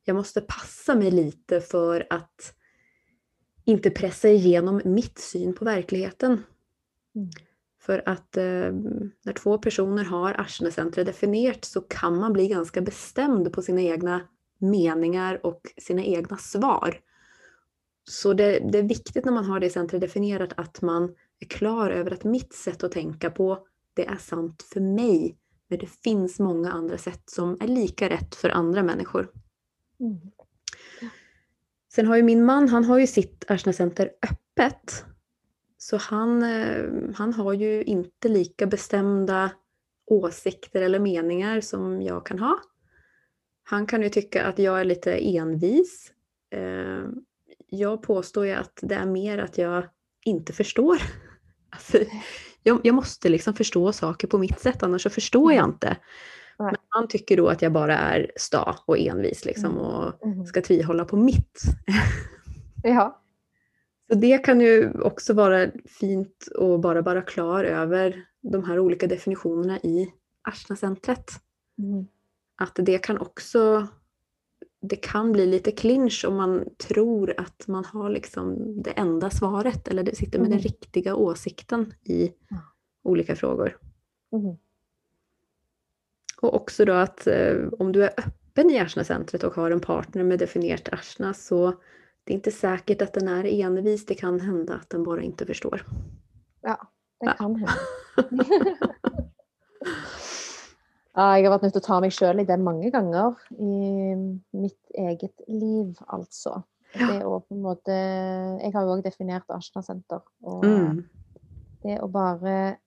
jag 0.05 0.17
måste 0.17 0.41
passa 0.41 0.95
mig 0.95 1.11
lite 1.11 1.61
för 1.61 2.07
att 2.11 2.55
inte 3.65 3.91
pressa 3.91 4.29
igenom 4.29 4.81
mitt 4.85 5.19
syn 5.19 5.55
på 5.55 5.65
verkligheten. 5.65 6.43
Mm. 7.17 7.31
För 7.79 8.03
att 8.09 8.37
eh, 8.37 8.73
när 9.25 9.33
två 9.33 9.59
personer 9.59 10.05
har 10.05 10.41
Arsnecentret 10.41 11.07
definierat 11.07 11.65
så 11.65 11.81
kan 11.81 12.19
man 12.21 12.33
bli 12.33 12.49
ganska 12.49 12.81
bestämd 12.81 13.53
på 13.53 13.63
sina 13.63 13.81
egna 13.81 14.21
meningar 14.59 15.47
och 15.47 15.61
sina 15.79 16.03
egna 16.03 16.37
svar. 16.37 17.01
Så 18.05 18.33
det, 18.35 18.59
det 18.73 18.79
är 18.79 18.83
viktigt 18.83 19.25
när 19.25 19.33
man 19.33 19.45
har 19.45 19.61
det 19.61 19.71
centret 19.71 20.01
definierat 20.01 20.53
att 20.57 20.83
man 20.83 21.15
är 21.41 21.47
klar 21.47 21.91
över 21.91 22.11
att 22.11 22.25
mitt 22.25 22.53
sätt 22.55 22.85
att 22.85 22.93
tänka 22.93 23.31
på, 23.31 23.67
det 23.95 24.07
är 24.07 24.17
sant 24.17 24.63
för 24.63 24.81
mig. 24.81 25.39
Men 25.69 25.79
det 25.79 25.87
finns 25.87 26.39
många 26.39 26.73
andra 26.73 26.99
sätt 26.99 27.23
som 27.27 27.57
är 27.61 27.67
lika 27.67 28.09
rätt 28.09 28.35
för 28.35 28.49
andra 28.49 28.83
människor. 28.83 29.31
Mm. 30.01 30.21
Sen 31.95 32.07
har 32.07 32.17
ju 32.17 32.23
min 32.23 32.45
man, 32.45 32.69
han 32.69 32.85
har 32.85 32.99
ju 32.99 33.07
sitt 33.07 33.45
Arsnecenter 33.49 34.11
öppet. 34.31 35.05
Så 35.89 35.97
han, 35.97 36.43
eh, 36.43 36.85
han 37.15 37.33
har 37.33 37.53
ju 37.53 37.83
inte 37.83 38.29
lika 38.29 38.67
bestämda 38.67 39.51
åsikter 40.07 40.83
eller 40.83 40.99
meningar 40.99 41.61
som 41.61 42.03
jag 42.03 42.27
kan 42.27 42.39
ha. 42.39 42.59
Han 43.65 43.87
kan 43.87 44.03
ju 44.03 44.09
tycka 44.09 44.45
att 44.45 44.59
jag 44.59 44.81
är 44.81 44.85
lite 44.85 45.13
envis. 45.37 46.13
Eh, 46.51 47.05
jag 47.67 48.03
påstår 48.03 48.47
ju 48.47 48.53
att 48.53 48.79
det 48.83 48.95
är 48.95 49.07
mer 49.07 49.39
att 49.39 49.59
jag 49.59 49.85
inte 50.25 50.53
förstår. 50.53 50.97
Alltså, 51.71 51.99
jag, 52.63 52.81
jag 52.85 52.95
måste 52.95 53.29
liksom 53.29 53.55
förstå 53.55 53.93
saker 53.93 54.29
på 54.29 54.39
mitt 54.39 54.61
sätt, 54.61 54.83
annars 54.83 55.03
så 55.03 55.11
förstår 55.11 55.53
jag 55.53 55.65
inte. 55.65 55.97
Nej. 56.59 56.67
Men 56.73 56.77
han 56.89 57.09
tycker 57.09 57.37
då 57.37 57.49
att 57.49 57.63
jag 57.63 57.73
bara 57.73 57.99
är 57.99 58.33
sta 58.37 58.79
och 58.87 58.99
envis 58.99 59.45
liksom, 59.45 59.79
och 59.79 60.25
Mm. 60.25 60.47
ska 60.47 60.63
tvihålla 60.63 61.05
på 61.05 61.17
mitt. 61.17 61.63
Ja. 62.83 63.23
Så 64.09 64.15
det 64.15 64.39
kan 64.39 64.61
ju 64.61 65.01
också 65.01 65.35
vara 65.35 65.71
fint 65.87 66.49
att 66.59 66.81
bara 66.81 67.03
vara 67.03 67.23
klar 67.23 67.65
över 67.65 68.25
de 68.41 68.65
här 68.65 68.79
olika 68.79 69.07
definitionerna 69.07 69.79
i 69.79 70.13
Arsnacentret. 70.43 71.31
Mm. 71.79 72.07
Att 72.57 72.73
det 72.75 72.99
kan 72.99 73.19
också 73.19 73.87
det 74.81 74.97
kan 74.97 75.33
bli 75.33 75.47
lite 75.47 75.71
clinch 75.73 76.25
om 76.29 76.37
man 76.37 76.65
tror 76.77 77.35
att 77.37 77.67
man 77.69 77.85
har 77.85 78.11
liksom 78.11 78.57
det 78.83 78.91
enda 78.91 79.31
svaret 79.31 79.89
eller 79.89 80.03
det 80.03 80.17
sitter 80.17 80.39
med 80.39 80.47
den 80.47 80.59
Mm. 80.59 80.63
riktiga 80.63 81.15
åsikten 81.15 81.95
i 82.03 82.33
Ja. 82.49 82.57
olika 83.03 83.37
frågor. 83.37 83.79
Mm. 84.33 84.57
Och 86.43 86.55
också 86.55 86.85
då 86.85 86.93
att 86.93 87.27
eh, 87.27 87.57
om 87.79 87.93
du 87.93 88.05
är 88.05 88.11
öppen 88.19 88.71
i 88.71 88.79
Arsnacentret 88.79 89.43
och 89.45 89.55
har 89.55 89.71
en 89.71 89.81
partner 89.81 90.25
med 90.25 90.39
definierat 90.39 90.89
Arsna 90.93 91.35
så 91.35 91.75
det 92.27 92.33
är 92.33 92.35
inte 92.35 92.51
säkert 92.51 93.03
att 93.03 93.13
den 93.15 93.29
är 93.29 93.45
envis. 93.45 94.07
Det 94.07 94.15
kan 94.15 94.41
hända 94.41 94.75
att 94.75 94.91
den 94.91 95.05
bara 95.05 95.23
inte 95.23 95.47
förstår. 95.47 95.87
Ja, 96.63 96.77
det 97.21 97.35
kan 97.39 97.57
hende. 97.57 97.73
ja, 101.17 101.27
jeg 101.39 101.47
har 101.47 101.53
vært 101.55 101.67
nødt 101.67 101.77
til 101.77 101.83
å 101.83 101.87
ta 101.87 101.99
meg 102.03 102.15
sjøl 102.15 102.43
i 102.43 102.47
det 102.49 102.57
mange 102.61 102.91
ganger 102.95 103.37
i 103.57 104.17
mitt 104.57 104.97
eget 104.99 105.45
liv, 105.49 105.95
altså. 106.07 106.63
Ja. 106.97 107.11
Det 107.13 107.23
å 107.29 107.39
på 107.45 107.55
en 107.57 107.63
måte 107.65 107.93
Jeg 108.63 108.73
har 108.73 108.87
jo 108.87 108.95
òg 108.97 109.03
definert 109.05 109.51
Ashna-senter. 109.53 110.23
Og 110.43 110.65
Mm. 110.65 111.05
det 111.83 112.01
å 112.01 112.09
bare 112.11 112.79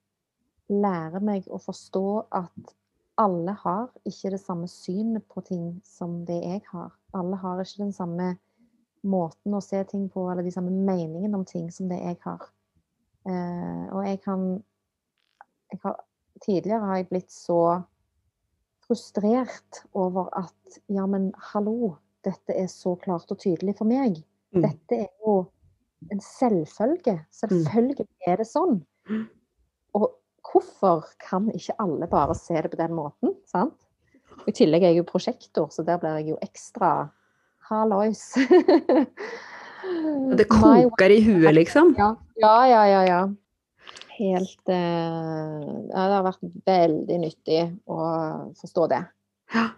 lære 0.68 1.20
meg 1.22 1.46
å 1.48 1.58
forstå 1.58 2.26
at 2.32 2.74
alle 3.18 3.52
har 3.52 3.88
ikke 4.04 4.30
det 4.30 4.40
samme 4.40 4.66
synet 4.68 5.26
på 5.28 5.40
ting 5.44 5.80
som 5.84 6.24
det 6.24 6.42
jeg 6.42 6.62
har. 6.72 6.90
Alle 7.14 7.36
har 7.36 7.60
ikke 7.60 7.84
den 7.84 7.92
samme 7.92 8.38
måten 9.06 9.56
å 9.56 9.62
se 9.64 9.80
ting 9.88 10.08
på, 10.12 10.26
eller 10.30 10.44
de 10.46 10.52
samme 10.54 10.72
meningene 10.72 11.36
om 11.38 11.46
ting 11.48 11.70
som 11.72 11.88
det 11.90 12.00
jeg 12.00 12.18
har. 12.24 12.44
Eh, 13.28 13.86
og 13.92 14.04
jeg 14.06 14.20
kan 14.24 14.44
jeg 15.70 15.82
har, 15.84 15.98
Tidligere 16.40 16.86
har 16.88 16.96
jeg 16.96 17.08
blitt 17.10 17.32
så 17.34 17.82
frustrert 18.86 19.82
over 19.92 20.30
at 20.38 20.78
ja, 20.88 21.04
men 21.04 21.26
hallo, 21.50 21.98
dette 22.24 22.54
er 22.56 22.70
så 22.72 22.94
klart 23.02 23.28
og 23.34 23.42
tydelig 23.42 23.74
for 23.76 23.90
meg. 23.90 24.22
Mm. 24.56 24.62
Dette 24.64 25.02
er 25.04 25.10
jo 25.20 25.34
en 26.08 26.22
selvfølge. 26.24 27.18
Selvfølgelig 27.36 28.08
er 28.24 28.40
det 28.40 28.48
sånn. 28.48 28.80
Og 29.98 30.08
hvorfor 30.48 31.04
kan 31.20 31.50
ikke 31.52 31.76
alle 31.82 32.08
bare 32.10 32.34
se 32.38 32.56
det 32.56 32.72
på 32.72 32.80
den 32.80 32.96
måten? 32.96 33.36
sant? 33.50 33.76
I 34.48 34.54
tillegg 34.56 34.86
er 34.86 34.94
jeg 34.94 35.02
jo 35.02 35.10
prosjektor, 35.10 35.68
så 35.74 35.84
der 35.84 36.00
blir 36.00 36.16
jeg 36.20 36.32
jo 36.32 36.40
ekstra 36.40 37.10
hallois. 37.70 38.34
Det 40.36 40.44
kokar 40.48 41.10
i 41.10 41.20
huet 41.24 41.54
liksom. 41.54 41.94
ja, 41.98 42.16
ja, 42.34 42.56
ja, 42.68 42.86
ja. 42.88 43.04
ja. 43.08 43.20
Helt 44.20 44.68
eh, 44.68 45.60
ja, 45.90 46.00
Det 46.08 46.16
har 46.16 46.24
vært 46.26 46.42
veldig 46.66 47.20
nyttig 47.22 47.60
å 47.88 48.00
forstå 48.60 48.86
det. 48.92 49.04
Ja. 49.54 49.68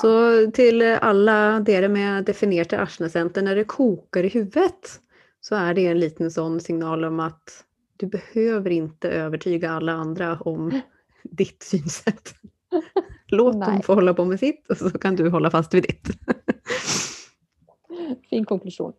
Så 0.00 0.10
till 0.54 0.82
alla 0.82 1.60
dere 1.60 1.88
med 1.88 2.24
definierade 2.24 2.82
Arsnacenter, 2.82 3.42
när 3.42 3.56
det 3.56 3.64
kokar 3.64 4.24
i 4.24 4.28
huvudet 4.28 5.00
så 5.40 5.54
är 5.54 5.74
det 5.74 5.86
en 5.86 5.98
liten 5.98 6.30
sån 6.30 6.60
signal 6.60 7.04
om 7.04 7.20
att 7.20 7.64
du 7.96 8.06
behöver 8.06 8.70
inte 8.70 9.10
övertyga 9.10 9.70
alla 9.70 9.92
andra 9.92 10.38
om 10.40 10.80
ditt 11.22 11.62
synsätt. 11.62 12.34
Låt 13.26 13.60
dem 13.60 13.82
få 13.82 13.94
hålla 13.94 14.14
på 14.14 14.24
med 14.24 14.40
sitt 14.40 14.70
och 14.70 14.76
så 14.76 14.90
kan 14.90 15.16
du 15.16 15.28
hålla 15.28 15.50
fast 15.50 15.74
vid 15.74 15.82
ditt. 15.82 16.08
Fin 18.30 18.44
konklusion. 18.44 18.92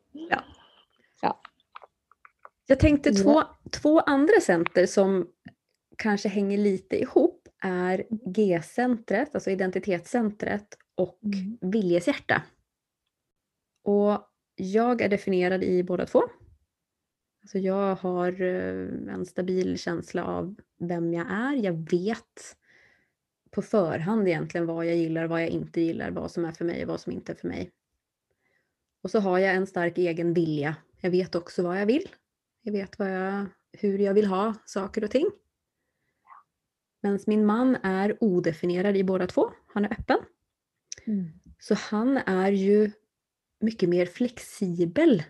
Jag 2.67 2.79
tänkte 2.79 3.09
Ja. 3.09 3.15
två, 3.23 3.43
två 3.69 3.99
andra 3.99 4.33
center 4.41 4.85
som 4.85 5.27
kanske 5.97 6.29
hänger 6.29 6.57
lite 6.57 7.01
ihop 7.01 7.47
är 7.63 8.05
G-centret, 8.25 9.35
alltså 9.35 9.49
identitetscentret 9.49 10.77
och 10.95 11.19
Mm. 11.23 11.57
viljeshjärta. 11.61 12.43
Och 13.83 14.27
jag 14.55 15.01
är 15.01 15.09
definierad 15.09 15.63
i 15.63 15.83
båda 15.83 16.05
två. 16.05 16.21
Alltså 17.41 17.57
jag 17.57 17.95
har 17.95 18.41
eh, 18.41 19.13
en 19.13 19.25
stabil 19.25 19.77
känsla 19.79 20.23
av 20.25 20.55
vem 20.79 21.13
jag 21.13 21.31
är. 21.31 21.53
Jag 21.53 21.91
vet 21.91 22.57
på 23.51 23.61
förhand 23.61 24.27
egentligen 24.27 24.65
vad 24.67 24.85
jag 24.85 24.95
gillar, 24.95 25.25
vad 25.27 25.41
jag 25.41 25.49
inte 25.49 25.81
gillar, 25.81 26.11
vad 26.11 26.31
som 26.31 26.45
är 26.45 26.51
för 26.51 26.65
mig 26.65 26.81
och 26.81 26.87
vad 26.87 26.99
som 26.99 27.11
inte 27.11 27.31
är 27.31 27.35
för 27.35 27.47
mig. 27.47 27.71
Och 29.01 29.11
så 29.11 29.19
har 29.19 29.39
jag 29.39 29.55
en 29.55 29.67
stark 29.67 29.97
egen 29.97 30.33
vilja. 30.33 30.75
Jag 31.01 31.11
vet 31.11 31.35
också 31.35 31.63
vad 31.63 31.81
jag 31.81 31.85
vill. 31.85 32.07
Jag 32.61 32.71
vet 32.71 32.99
vad 32.99 33.11
jag, 33.11 33.45
hur 33.71 33.99
jag 33.99 34.13
vill 34.13 34.25
ha 34.25 34.53
saker 34.65 35.03
och 35.03 35.11
ting. 35.11 35.29
Medan 37.01 37.19
min 37.27 37.45
man 37.45 37.75
är 37.75 38.23
odefinierad 38.23 38.97
i 38.97 39.03
båda 39.03 39.27
två. 39.27 39.51
Han 39.73 39.85
är 39.85 39.93
öppen. 39.93 40.17
Mm. 41.05 41.31
Så 41.59 41.75
han 41.75 42.17
är 42.17 42.51
ju 42.51 42.91
mycket 43.59 43.89
mer 43.89 44.05
flexibel 44.05 45.23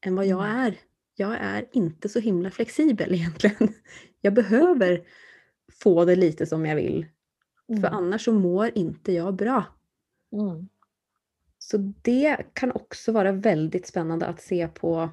än 0.00 0.16
vad 0.16 0.26
jag 0.26 0.44
Mm. 0.44 0.56
är. 0.56 0.78
Jag 1.14 1.36
är 1.40 1.68
inte 1.72 2.08
så 2.08 2.18
himla 2.20 2.50
flexibel 2.50 3.14
egentligen. 3.14 3.74
Jag 4.20 4.34
behöver 4.34 5.06
få 5.72 6.04
det 6.04 6.16
lite 6.16 6.46
som 6.46 6.66
jag 6.66 6.76
vill. 6.76 7.06
För 7.66 7.74
Mm. 7.74 7.94
annars 7.94 8.24
så 8.24 8.32
mår 8.32 8.70
inte 8.74 9.12
jag 9.12 9.34
bra. 9.36 9.64
Mm. 10.32 10.68
Så 11.70 11.76
det 12.02 12.36
kan 12.54 12.72
också 12.72 13.12
vara 13.12 13.32
väldigt 13.32 13.86
spännande 13.86 14.26
att 14.26 14.40
se 14.40 14.68
på 14.68 15.10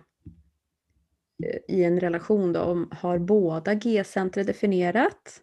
eh, 1.43 1.75
i 1.75 1.83
en 1.83 1.99
relation 1.99 2.53
då, 2.53 2.61
om 2.61 2.89
har 2.91 3.19
båda 3.19 3.73
G-centret 3.73 4.47
definierat? 4.47 5.41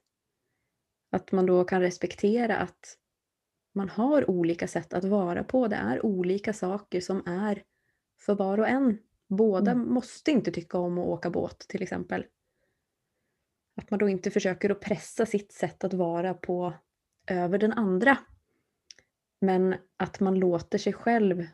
Att 1.12 1.32
man 1.32 1.46
då 1.46 1.64
kan 1.64 1.80
respektera 1.80 2.56
att 2.56 2.96
man 3.74 3.88
har 3.88 4.30
olika 4.30 4.68
sätt 4.68 4.92
att 4.92 5.04
vara 5.04 5.44
på. 5.44 5.68
Det 5.68 5.76
är 5.76 6.06
olika 6.06 6.52
saker 6.52 7.00
som 7.00 7.22
är 7.26 7.62
för 8.20 8.34
var 8.34 8.58
och 8.58 8.68
en. 8.68 8.98
Båda 9.28 9.70
Mm. 9.70 9.94
måste 9.94 10.30
inte 10.30 10.52
tycka 10.52 10.78
om 10.78 10.98
att 10.98 11.06
åka 11.06 11.30
båt 11.30 11.58
till 11.58 11.82
exempel. 11.82 12.24
Att 13.76 13.90
man 13.90 13.98
då 13.98 14.08
inte 14.08 14.30
försöker 14.30 14.70
att 14.70 14.80
pressa 14.80 15.26
sitt 15.26 15.52
sätt 15.52 15.84
att 15.84 15.94
vara 15.94 16.34
på 16.34 16.72
över 17.26 17.58
den 17.58 17.72
andra. 17.72 18.18
Men 19.40 19.74
att 19.96 20.20
man 20.20 20.34
låter 20.34 20.78
sig 20.78 20.92
själv 20.92 21.46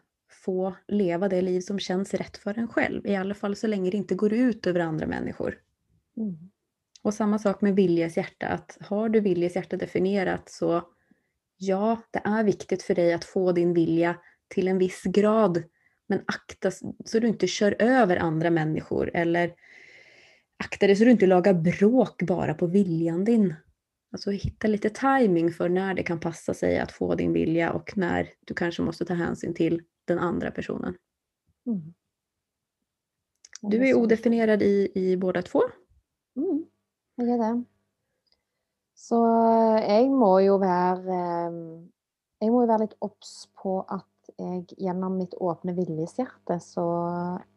få 0.44 0.76
leva 0.88 1.28
det 1.28 1.42
liv 1.42 1.60
som 1.60 1.78
känns 1.78 2.14
rätt 2.14 2.36
för 2.36 2.58
en 2.58 2.68
själv. 2.68 3.06
I 3.06 3.16
alla 3.16 3.34
fall 3.34 3.56
så 3.56 3.66
länge 3.66 3.90
det 3.90 3.96
inte 3.96 4.14
går 4.14 4.32
ut 4.32 4.66
över 4.66 4.80
andra 4.80 5.06
människor. 5.06 5.58
Mm. 6.16 6.36
Och 7.02 7.14
samma 7.14 7.38
sak 7.38 7.60
med 7.60 7.76
viljes 7.76 8.16
hjärta. 8.16 8.46
Att 8.46 8.78
har 8.80 9.08
du 9.08 9.20
viljes 9.20 9.56
hjärta 9.56 9.76
definierat 9.76 10.50
så 10.50 10.82
ja, 11.56 12.02
det 12.10 12.20
är 12.24 12.44
viktigt 12.44 12.82
för 12.82 12.94
dig 12.94 13.12
att 13.12 13.24
få 13.24 13.52
din 13.52 13.74
vilja 13.74 14.16
till 14.48 14.68
en 14.68 14.78
viss 14.78 15.02
grad. 15.02 15.62
Men 16.06 16.20
akta 16.26 16.70
så 17.04 17.18
du 17.18 17.26
inte 17.26 17.46
kör 17.46 17.76
över 17.78 18.16
andra 18.16 18.50
människor 18.50 19.10
eller 19.14 19.54
akta 20.64 20.86
dig 20.86 20.96
så 20.96 21.04
du 21.04 21.10
inte 21.10 21.26
lagar 21.26 21.54
bråk 21.54 22.22
bara 22.22 22.54
på 22.54 22.66
viljan 22.66 23.24
din. 23.24 23.54
Alltså 24.16 24.30
hitta 24.30 24.68
lite 24.68 24.90
timing 24.90 25.52
för 25.52 25.68
när 25.68 25.94
det 25.94 26.02
kan 26.02 26.20
passa 26.20 26.54
sig 26.54 26.78
att 26.78 26.92
få 26.92 27.14
din 27.14 27.32
vilja 27.32 27.72
och 27.72 27.92
när 27.96 28.28
du 28.46 28.54
kanske 28.54 28.82
måste 28.82 29.04
ta 29.04 29.14
hänsyn 29.14 29.54
till 29.54 29.82
den 30.04 30.18
andra 30.18 30.50
personen. 30.50 30.96
Mm. 31.66 31.94
Du 33.62 33.88
är 33.88 33.94
odefinierad 33.94 34.62
i, 34.62 34.92
i 34.94 35.16
båda 35.16 35.42
två. 35.42 35.62
Mm, 36.36 36.64
jeg 37.16 37.28
er 37.28 37.38
det. 37.38 37.64
Så 38.94 39.18
jeg 39.88 40.08
må 40.10 40.40
jo 40.40 40.56
være 40.56 41.18
eh, 41.20 41.60
Jeg 42.40 42.52
må 42.52 42.62
jo 42.64 42.70
være 42.70 42.86
litt 42.86 42.96
obs 43.00 43.34
på 43.62 43.82
at 43.84 44.32
jeg 44.38 44.64
gjennom 44.78 45.18
mitt 45.20 45.34
åpne 45.34 45.74
viljeshjerte 45.76 46.56
så 46.60 46.86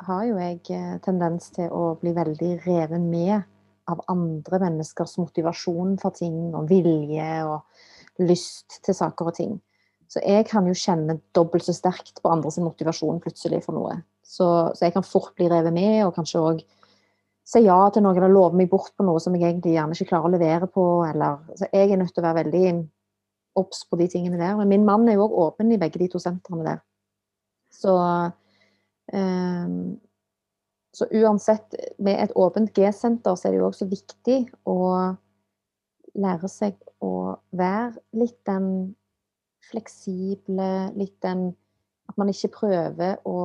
har 0.04 0.28
jo 0.28 0.36
jeg 0.44 0.60
eh, 0.76 1.00
tendens 1.08 1.52
til 1.56 1.72
å 1.72 1.96
bli 2.02 2.12
veldig 2.20 2.52
revet 2.68 3.00
med 3.00 3.48
av 3.90 4.04
andre 4.12 4.60
menneskers 4.62 5.18
motivasjon 5.22 5.98
for 6.02 6.16
ting 6.16 6.54
og 6.54 6.70
vilje 6.70 7.30
og 7.48 8.24
lyst 8.30 8.82
til 8.86 8.96
saker 8.96 9.32
og 9.32 9.38
ting. 9.38 9.58
Så 10.10 10.22
jeg 10.26 10.48
kan 10.50 10.66
jo 10.66 10.78
kjenne 10.78 11.20
dobbelt 11.38 11.68
så 11.68 11.76
sterkt 11.76 12.22
på 12.24 12.32
andres 12.34 12.58
motivasjon 12.62 13.22
plutselig 13.22 13.62
for 13.66 13.78
noe. 13.78 14.00
Så, 14.26 14.48
så 14.74 14.88
jeg 14.88 14.96
kan 14.96 15.06
fort 15.06 15.36
bli 15.38 15.50
revet 15.50 15.74
med, 15.74 16.02
og 16.06 16.16
kanskje 16.18 16.42
òg 16.42 16.64
si 17.50 17.64
ja 17.66 17.78
til 17.94 18.06
noe 18.06 18.18
eller 18.18 18.32
love 18.32 18.58
meg 18.58 18.70
bort 18.70 18.94
på 18.98 19.06
noe 19.06 19.22
som 19.22 19.34
jeg 19.38 19.48
egentlig 19.48 19.76
gjerne 19.76 19.98
ikke 19.98 20.12
klarer 20.12 20.30
å 20.30 20.34
levere 20.34 20.70
på. 20.70 20.86
Eller, 21.06 21.40
så 21.58 21.70
jeg 21.70 21.90
er 21.90 22.02
nødt 22.02 22.14
til 22.14 22.24
å 22.24 22.28
være 22.28 22.42
veldig 22.44 22.66
obs 23.60 23.84
på 23.90 23.98
de 24.02 24.10
tingene 24.12 24.42
der. 24.42 24.58
Men 24.60 24.70
min 24.70 24.86
mann 24.88 25.08
er 25.10 25.18
jo 25.18 25.28
òg 25.28 25.40
åpen 25.46 25.74
i 25.74 25.80
begge 25.82 26.02
de 26.02 26.10
to 26.14 26.22
sentrene 26.22 26.66
der. 26.66 26.84
Så, 27.74 27.96
ehm, 29.14 29.98
så 31.00 31.08
uansett, 31.16 31.76
med 32.00 32.20
et 32.24 32.36
åpent 32.36 32.72
G-senter 32.76 33.38
så 33.38 33.48
er 33.48 33.56
det 33.56 33.62
jo 33.62 33.70
også 33.70 33.88
viktig 33.90 34.40
å 34.68 34.78
lære 36.20 36.50
seg 36.52 36.78
å 37.06 37.14
være 37.56 38.02
litt 38.20 38.40
den 38.50 38.70
fleksible, 39.70 40.92
litt 41.00 41.18
den 41.26 41.52
At 42.10 42.18
man 42.18 42.32
ikke 42.32 42.50
prøver 42.50 43.20
å 43.30 43.42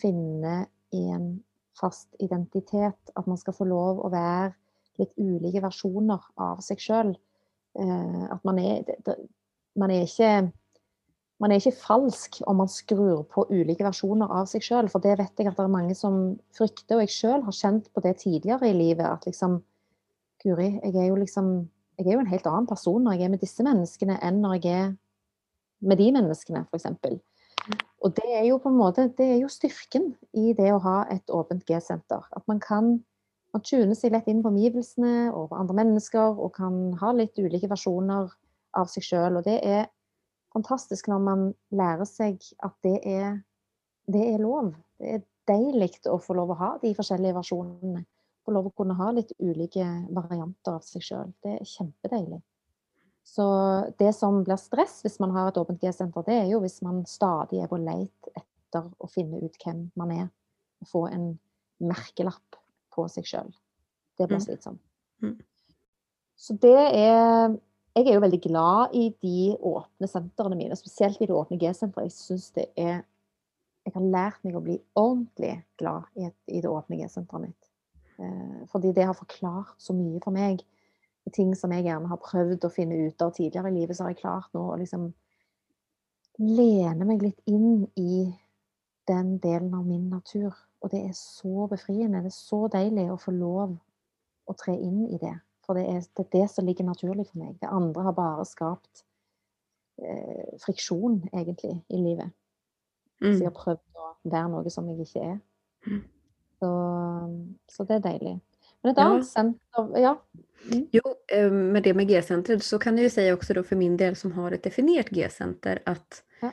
finne 0.00 0.62
en 0.96 1.24
fast 1.76 2.14
identitet. 2.16 3.10
At 3.12 3.26
man 3.28 3.36
skal 3.36 3.52
få 3.52 3.66
lov 3.68 4.00
å 4.00 4.08
være 4.08 4.54
litt 4.96 5.12
ulike 5.20 5.60
versjoner 5.60 6.24
av 6.40 6.62
seg 6.64 6.80
sjøl. 6.80 7.10
Eh, 7.76 8.24
At 8.24 8.40
man 8.48 8.56
er, 8.62 8.88
man 9.76 9.92
er 9.92 10.06
ikke 10.08 10.30
man 11.40 11.52
er 11.52 11.60
ikke 11.60 11.78
falsk 11.80 12.40
om 12.50 12.60
man 12.60 12.68
skrur 12.68 13.22
på 13.32 13.46
ulike 13.48 13.84
versjoner 13.86 14.28
av 14.40 14.48
seg 14.50 14.64
sjøl, 14.64 14.90
for 14.92 15.00
det 15.00 15.16
vet 15.18 15.40
jeg 15.40 15.48
at 15.48 15.56
det 15.56 15.64
er 15.64 15.72
mange 15.72 15.96
som 15.96 16.20
frykter, 16.56 16.98
og 16.98 17.04
jeg 17.06 17.14
sjøl 17.14 17.44
har 17.46 17.56
kjent 17.56 17.88
på 17.94 18.02
det 18.04 18.18
tidligere 18.20 18.68
i 18.68 18.76
livet. 18.76 19.06
At 19.08 19.24
liksom 19.28 19.62
Guri, 20.40 20.70
jeg 20.80 20.96
er 20.96 21.10
jo 21.10 21.20
liksom 21.20 21.68
Jeg 22.00 22.06
er 22.08 22.14
jo 22.14 22.20
en 22.22 22.30
helt 22.32 22.46
annen 22.48 22.66
person 22.66 23.02
når 23.04 23.12
jeg 23.12 23.24
er 23.26 23.32
med 23.34 23.42
disse 23.42 23.64
menneskene, 23.64 24.14
enn 24.24 24.38
når 24.40 24.54
jeg 24.54 24.72
er 24.72 24.92
med 25.84 25.98
de 26.00 26.06
menneskene, 26.16 26.62
f.eks. 26.72 26.86
Og 28.00 28.14
det 28.16 28.30
er 28.38 28.46
jo 28.48 28.56
på 28.56 28.70
en 28.70 28.78
måte 28.78 29.10
Det 29.18 29.26
er 29.34 29.36
jo 29.42 29.50
styrken 29.52 30.14
i 30.32 30.54
det 30.56 30.70
å 30.72 30.80
ha 30.80 31.02
et 31.12 31.28
åpent 31.28 31.64
G-senter. 31.68 32.24
At 32.32 32.46
man 32.48 32.60
kan 32.60 33.02
man 33.52 33.64
tuner 33.66 33.96
seg 33.98 34.14
lett 34.14 34.28
inn 34.30 34.42
på 34.44 34.50
omgivelsene 34.52 35.30
og 35.34 35.50
på 35.50 35.58
andre 35.58 35.76
mennesker, 35.80 36.38
og 36.38 36.54
kan 36.54 36.92
ha 37.00 37.12
litt 37.12 37.38
ulike 37.38 37.68
versjoner 37.70 38.30
av 38.78 38.90
seg 38.92 39.06
sjøl. 39.06 39.40
Og 39.40 39.46
det 39.46 39.58
er 39.66 39.88
fantastisk 40.54 41.08
når 41.10 41.20
man 41.24 41.42
lærer 41.70 42.06
seg 42.08 42.40
at 42.62 42.74
det 42.82 42.98
er, 43.06 43.40
det 44.10 44.22
er 44.34 44.42
lov. 44.42 44.72
Det 44.98 45.14
er 45.14 45.26
deilig 45.50 46.00
å 46.10 46.18
få 46.22 46.34
lov 46.38 46.52
å 46.54 46.58
ha 46.60 46.70
de 46.82 46.92
forskjellige 46.94 47.36
versjonene. 47.38 48.04
Få 48.46 48.54
lov 48.54 48.70
å 48.70 48.74
kunne 48.76 48.96
ha 48.98 49.10
litt 49.14 49.32
ulike 49.38 49.84
varianter 50.16 50.78
av 50.78 50.84
seg 50.86 51.04
sjøl. 51.04 51.32
Det 51.44 51.58
er 51.58 51.68
kjempedeilig. 51.68 52.40
Så 53.30 53.44
det 54.00 54.14
som 54.16 54.40
blir 54.44 54.58
stress 54.58 55.02
hvis 55.04 55.20
man 55.20 55.30
har 55.36 55.50
et 55.50 55.58
åpent 55.60 55.80
G-senter, 55.82 56.24
det 56.26 56.38
er 56.40 56.46
jo 56.50 56.60
hvis 56.64 56.80
man 56.82 57.04
stadig 57.06 57.60
er 57.62 57.68
på 57.70 57.78
leit 57.78 58.30
etter 58.34 58.88
å 58.98 59.10
finne 59.10 59.42
ut 59.44 59.58
hvem 59.62 59.90
man 60.00 60.14
er. 60.16 60.28
Og 60.80 60.88
få 60.88 61.04
en 61.12 61.34
merkelapp 61.84 62.56
på 62.94 63.06
seg 63.12 63.28
sjøl. 63.28 63.52
Det 64.18 64.26
blir 64.28 64.40
Mm. 64.40 64.44
slitsomt. 64.46 64.80
Mm. 65.22 65.36
Så 66.36 66.56
det 66.58 66.80
er 66.96 67.58
Jeg 67.96 68.06
er 68.06 68.14
jo 68.14 68.22
veldig 68.22 68.40
glad 68.44 68.92
i 68.94 69.08
de 69.22 69.56
åpne 69.66 70.08
sentrene 70.08 70.58
mine, 70.58 70.76
spesielt 70.78 71.18
i 71.18 71.26
det 71.26 71.34
åpne 71.34 71.58
G-senteret. 71.58 72.06
Jeg 72.06 72.16
syns 72.18 72.50
det 72.54 72.68
er 72.78 73.02
Jeg 73.86 73.94
har 73.94 74.04
lært 74.12 74.42
meg 74.44 74.56
å 74.58 74.60
bli 74.60 74.76
ordentlig 74.94 75.54
glad 75.80 76.04
i, 76.14 76.26
et, 76.28 76.36
i 76.52 76.60
det 76.60 76.68
åpne 76.68 76.98
G-senteret 77.00 77.46
mitt. 77.48 77.70
Eh, 78.20 78.60
fordi 78.68 78.92
det 78.92 79.06
har 79.08 79.16
forklart 79.16 79.72
så 79.80 79.96
mye 79.96 80.20
for 80.22 80.36
meg. 80.36 80.60
Ting 81.32 81.54
som 81.56 81.72
jeg 81.72 81.86
gjerne 81.86 82.10
har 82.10 82.20
prøvd 82.20 82.66
å 82.66 82.72
finne 82.72 82.98
ut 83.06 83.22
av 83.22 83.32
tidligere 83.34 83.70
i 83.70 83.78
livet, 83.78 83.96
så 83.96 84.04
har 84.04 84.12
jeg 84.12 84.20
klart 84.20 84.52
nå 84.54 84.66
å 84.68 84.78
liksom 84.78 85.08
lene 86.40 87.06
meg 87.08 87.22
litt 87.24 87.40
inn 87.50 87.86
i 87.96 88.26
den 89.08 89.36
delen 89.42 89.74
av 89.74 89.86
min 89.86 90.08
natur. 90.12 90.54
Og 90.80 90.92
det 90.92 91.02
er 91.08 91.16
så 91.16 91.66
befriende. 91.70 92.22
Det 92.24 92.32
er 92.32 92.36
så 92.36 92.66
deilig 92.72 93.10
å 93.12 93.20
få 93.20 93.34
lov 93.36 93.76
å 94.46 94.56
tre 94.58 94.76
inn 94.76 95.06
i 95.08 95.18
det. 95.20 95.36
For 95.70 95.78
det 95.78 95.84
er 95.86 96.00
det, 96.02 96.24
er 96.24 96.30
det 96.34 96.48
som 96.50 96.66
ligger 96.66 96.84
naturlig 96.88 97.28
for 97.28 97.38
meg. 97.38 97.52
Det 97.62 97.68
andre 97.70 98.02
har 98.02 98.14
bare 98.16 98.44
skapt 98.48 99.04
eh, 100.02 100.56
friksjon, 100.64 101.20
egentlig, 101.32 101.76
i 101.88 101.96
livet. 102.00 102.32
Så 103.20 103.26
jeg 103.28 103.36
Mm. 103.36 103.44
har 103.44 103.54
prøvd 103.54 104.00
å 104.00 104.06
være 104.32 104.48
noe 104.50 104.70
som 104.72 104.88
jeg 104.88 105.04
ikke 105.06 105.20
er. 105.20 105.38
Så, 106.58 106.70
så 107.70 107.84
det 107.84 107.94
är 107.94 108.00
dejligt. 108.00 108.40
Men 108.82 108.90
ett 108.92 108.98
Ja. 108.98 109.04
annat 109.04 109.26
center, 109.28 109.98
ja. 109.98 110.16
Mm. 110.72 110.88
Jo, 110.92 111.02
eh, 111.32 111.50
med 111.52 111.82
det 111.82 111.94
med 111.94 112.08
G-centret 112.08 112.62
så 112.64 112.78
kan 112.78 112.96
jag 112.96 113.02
ju 113.04 113.10
säga 113.10 113.34
också 113.34 113.54
då 113.54 113.62
för 113.62 113.76
min 113.76 113.96
del 113.96 114.16
som 114.16 114.32
har 114.32 114.52
ett 114.52 114.62
definierat 114.62 115.08
G-center 115.10 115.82
att 115.86 116.22
Ja. 116.40 116.50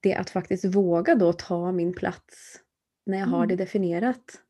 det 0.00 0.14
att 0.14 0.30
faktiskt 0.30 0.64
våga 0.64 1.14
då 1.14 1.32
ta 1.32 1.72
min 1.72 1.92
plats 1.92 2.60
när 3.06 3.18
jag 3.18 3.26
har 3.26 3.44
Mm. 3.44 3.48
det 3.48 3.56
definierat, 3.56 4.40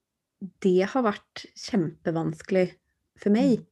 det 0.59 0.87
har 0.91 1.03
varit 1.03 1.45
kämpevanskligt 1.55 2.79
för 3.23 3.31
mig. 3.31 3.55
Mm. 3.55 3.67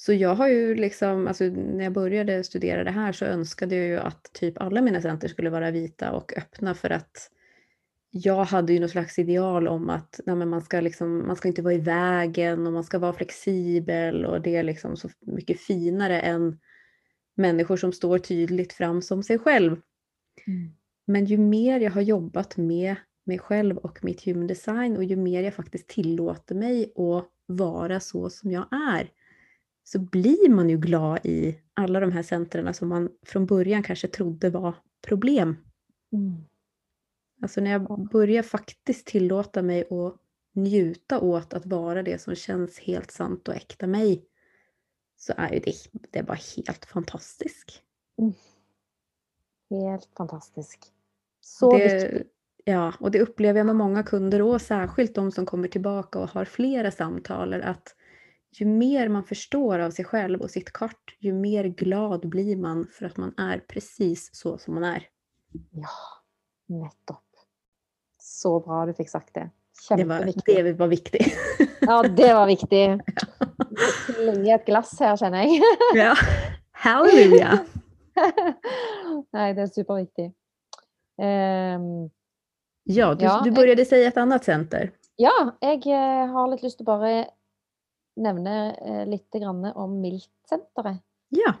Så 0.00 0.12
jag 0.12 0.34
har 0.34 0.48
ju 0.48 0.74
liksom, 0.74 1.28
alltså 1.28 1.44
när 1.44 1.84
jag 1.84 1.92
började 1.92 2.44
studera 2.44 2.84
det 2.84 2.90
här 2.90 3.12
så 3.12 3.24
önskade 3.24 3.76
jag 3.76 3.86
ju 3.86 3.96
att 3.96 4.32
typ 4.32 4.60
alla 4.60 4.82
mina 4.82 5.00
center 5.00 5.28
skulle 5.28 5.50
vara 5.50 5.70
vita 5.70 6.12
och 6.12 6.32
öppna 6.36 6.74
för 6.74 6.90
att 6.90 7.30
jag 8.10 8.44
hade 8.44 8.72
ju 8.72 8.80
något 8.80 8.90
slags 8.90 9.18
ideal 9.18 9.68
om 9.68 9.90
att 9.90 10.20
nej 10.26 10.36
man, 10.36 10.62
ska 10.62 10.80
liksom, 10.80 11.26
man 11.26 11.36
ska 11.36 11.48
inte 11.48 11.62
vara 11.62 11.74
i 11.74 11.78
vägen 11.78 12.66
och 12.66 12.72
man 12.72 12.84
ska 12.84 12.98
vara 12.98 13.12
flexibel 13.12 14.24
och 14.24 14.40
det 14.40 14.56
är 14.56 14.62
liksom 14.62 14.96
så 14.96 15.08
mycket 15.20 15.60
finare 15.60 16.20
än 16.20 16.58
människor 17.36 17.76
som 17.76 17.92
står 17.92 18.18
tydligt 18.18 18.72
fram 18.72 19.02
som 19.02 19.22
sig 19.22 19.38
själv. 19.38 19.70
Mm. 20.46 20.72
Men 21.06 21.24
ju 21.24 21.38
mer 21.38 21.80
jag 21.80 21.90
har 21.90 22.02
jobbat 22.02 22.56
med 22.56 22.96
mig 23.26 23.38
själv 23.38 23.76
och 23.76 24.04
mitt 24.04 24.24
human 24.24 24.46
design 24.46 24.96
och 24.96 25.04
ju 25.04 25.16
mer 25.16 25.42
jag 25.42 25.54
faktiskt 25.54 25.88
tillåter 25.88 26.54
mig 26.54 26.84
att 26.84 27.28
vara 27.46 28.00
så 28.00 28.30
som 28.30 28.50
jag 28.50 28.68
är 28.72 29.10
så 29.92 29.98
blir 29.98 30.48
man 30.50 30.68
ju 30.68 30.78
glad 30.78 31.26
i 31.26 31.58
alla 31.74 32.00
de 32.00 32.12
här 32.12 32.22
centren 32.22 32.74
som 32.74 32.88
man 32.88 33.08
från 33.26 33.46
början 33.46 33.82
kanske 33.82 34.08
trodde 34.08 34.50
var 34.50 34.74
problem. 35.06 35.56
Mm. 36.12 36.44
Alltså 37.42 37.60
när 37.60 37.70
jag 37.70 38.08
börjar 38.12 38.42
faktiskt 38.42 39.06
tillåta 39.06 39.62
mig 39.62 39.80
att 39.80 40.16
njuta 40.54 41.20
åt 41.20 41.54
att 41.54 41.66
vara 41.66 42.02
det 42.02 42.20
som 42.20 42.34
känns 42.34 42.78
helt 42.78 43.10
sant 43.10 43.48
och 43.48 43.54
äkta 43.54 43.86
mig 43.86 44.24
så 45.16 45.32
är 45.36 45.52
ju 45.52 45.60
det, 45.60 45.74
det 46.10 46.18
är 46.18 46.22
bara 46.22 46.38
helt 46.56 46.84
fantastiskt. 46.84 47.82
Helt 49.70 50.08
fantastisk. 50.16 50.78
Så 51.40 51.76
viktigt. 51.76 52.00
det, 52.00 52.24
ja, 52.64 52.94
och 53.00 53.10
det 53.10 53.20
upplever 53.20 53.58
jag 53.58 53.66
med 53.66 53.76
många 53.76 54.02
kunder 54.02 54.42
och 54.42 54.62
särskilt 54.62 55.14
de 55.14 55.32
som 55.32 55.46
kommer 55.46 55.68
tillbaka 55.68 56.18
och 56.18 56.28
har 56.28 56.44
flera 56.44 56.90
samtal 56.90 57.54
att 57.54 57.96
ju 58.52 58.66
mer 58.66 59.08
man 59.08 59.24
förstår 59.24 59.78
av 59.78 59.90
sig 59.90 60.04
själv 60.04 60.40
och 60.40 60.50
sitt 60.50 60.72
kart, 60.72 61.16
ju 61.18 61.32
mer 61.32 61.64
glad 61.64 62.28
blir 62.28 62.56
man 62.56 62.86
för 62.92 63.06
att 63.06 63.16
man 63.16 63.34
är 63.38 63.58
precis 63.58 64.30
så 64.32 64.58
som 64.58 64.74
man 64.74 64.84
är. 64.84 65.06
Ja, 65.70 65.88
nettopp. 66.66 67.24
Så 68.22 68.60
bra 68.60 68.86
du 68.86 68.94
fick 68.94 69.08
sagt 69.10 69.34
det. 69.34 69.50
Det 69.96 70.04
var, 70.04 70.32
det 70.64 70.72
var 70.72 70.86
viktigt. 70.86 71.36
Ja, 71.80 72.02
det 72.02 72.34
var 72.34 72.46
viktigt. 72.46 73.00
Slänga 74.14 74.54
ett 74.54 74.66
glass 74.66 75.00
här 75.00 75.16
känner 75.16 75.42
jag. 75.44 75.60
ja. 75.94 76.14
Halleluja! 76.72 77.58
Nej, 79.32 79.54
det 79.54 79.62
är 79.62 79.66
superviktigt. 79.66 80.36
Ehm, 81.22 82.10
Ja, 82.84 83.14
du, 83.14 83.24
Ja, 83.24 83.40
du 83.44 83.48
jeg- 83.50 83.54
började 83.56 83.84
säga 83.84 84.08
ett 84.08 84.16
annat 84.16 84.44
center. 84.44 84.90
ja, 85.16 85.56
jeg 85.60 85.86
eh, 85.86 86.26
har 86.32 86.48
litt 86.50 86.62
lyst 86.62 86.78
til 86.78 86.84
å 86.88 86.90
bare 86.98 87.26
nevne 88.22 88.56
eh, 88.76 89.04
litt 89.08 89.40
om 89.44 89.98
Mildt-senteret. 90.00 91.02
Ja, 91.34 91.54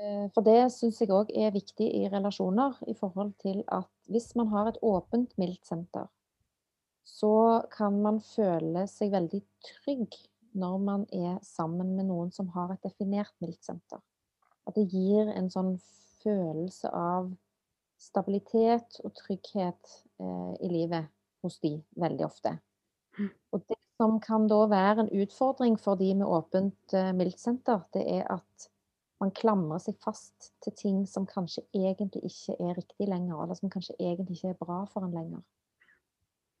Eh, 0.00 0.26
For 0.34 0.44
det 0.46 0.70
syns 0.74 1.00
jeg 1.02 1.12
òg 1.12 1.30
er 1.36 1.52
viktig 1.52 1.86
i 2.00 2.06
relasjoner, 2.12 2.78
i 2.88 2.94
forhold 2.96 3.34
til 3.42 3.62
at 3.68 3.88
hvis 4.08 4.32
man 4.38 4.48
har 4.54 4.70
et 4.70 4.80
åpent 4.82 5.34
mildt-senter, 5.40 6.08
så 7.04 7.34
kan 7.72 7.98
man 8.04 8.20
føle 8.24 8.86
seg 8.88 9.12
veldig 9.12 9.42
trygg 9.66 10.16
når 10.60 10.78
man 10.82 11.04
er 11.12 11.36
sammen 11.46 11.92
med 11.98 12.08
noen 12.08 12.30
som 12.34 12.48
har 12.54 12.72
et 12.72 12.82
definert 12.86 13.34
mildt-senter. 13.44 14.00
At 14.66 14.76
det 14.78 14.88
gir 14.92 15.30
en 15.34 15.50
sånn 15.52 15.76
følelse 16.22 16.90
av 16.94 17.30
stabilitet 18.00 19.00
og 19.04 19.12
trygghet 19.18 19.96
eh, 20.22 20.52
i 20.64 20.72
livet 20.72 21.10
hos 21.44 21.58
de 21.60 21.74
veldig 22.00 22.24
ofte. 22.24 22.56
Mm. 23.18 23.30
Og 23.52 23.64
det 23.68 23.76
som 24.00 24.16
kan 24.20 24.46
da 24.48 24.62
være 24.70 25.02
en 25.02 25.10
utfordring 25.22 25.74
for 25.80 25.98
de 26.00 26.14
med 26.16 26.24
åpent 26.26 26.94
eh, 26.96 27.12
det 27.12 28.04
er 28.08 28.24
at 28.32 28.70
man 29.20 29.32
klamrer 29.36 29.80
seg 29.84 29.98
fast 30.00 30.54
til 30.64 30.72
ting 30.72 31.00
som 31.06 31.26
kanskje 31.28 31.66
egentlig 31.76 32.22
ikke 32.30 32.56
er 32.56 32.78
riktig 32.78 33.08
lenger, 33.10 33.42
eller 33.42 33.58
som 33.58 33.68
kanskje 33.68 33.98
egentlig 34.00 34.38
ikke 34.38 34.54
er 34.54 34.62
bra 34.62 34.78
for 34.88 35.04
en 35.04 35.12
lenger. 35.12 35.42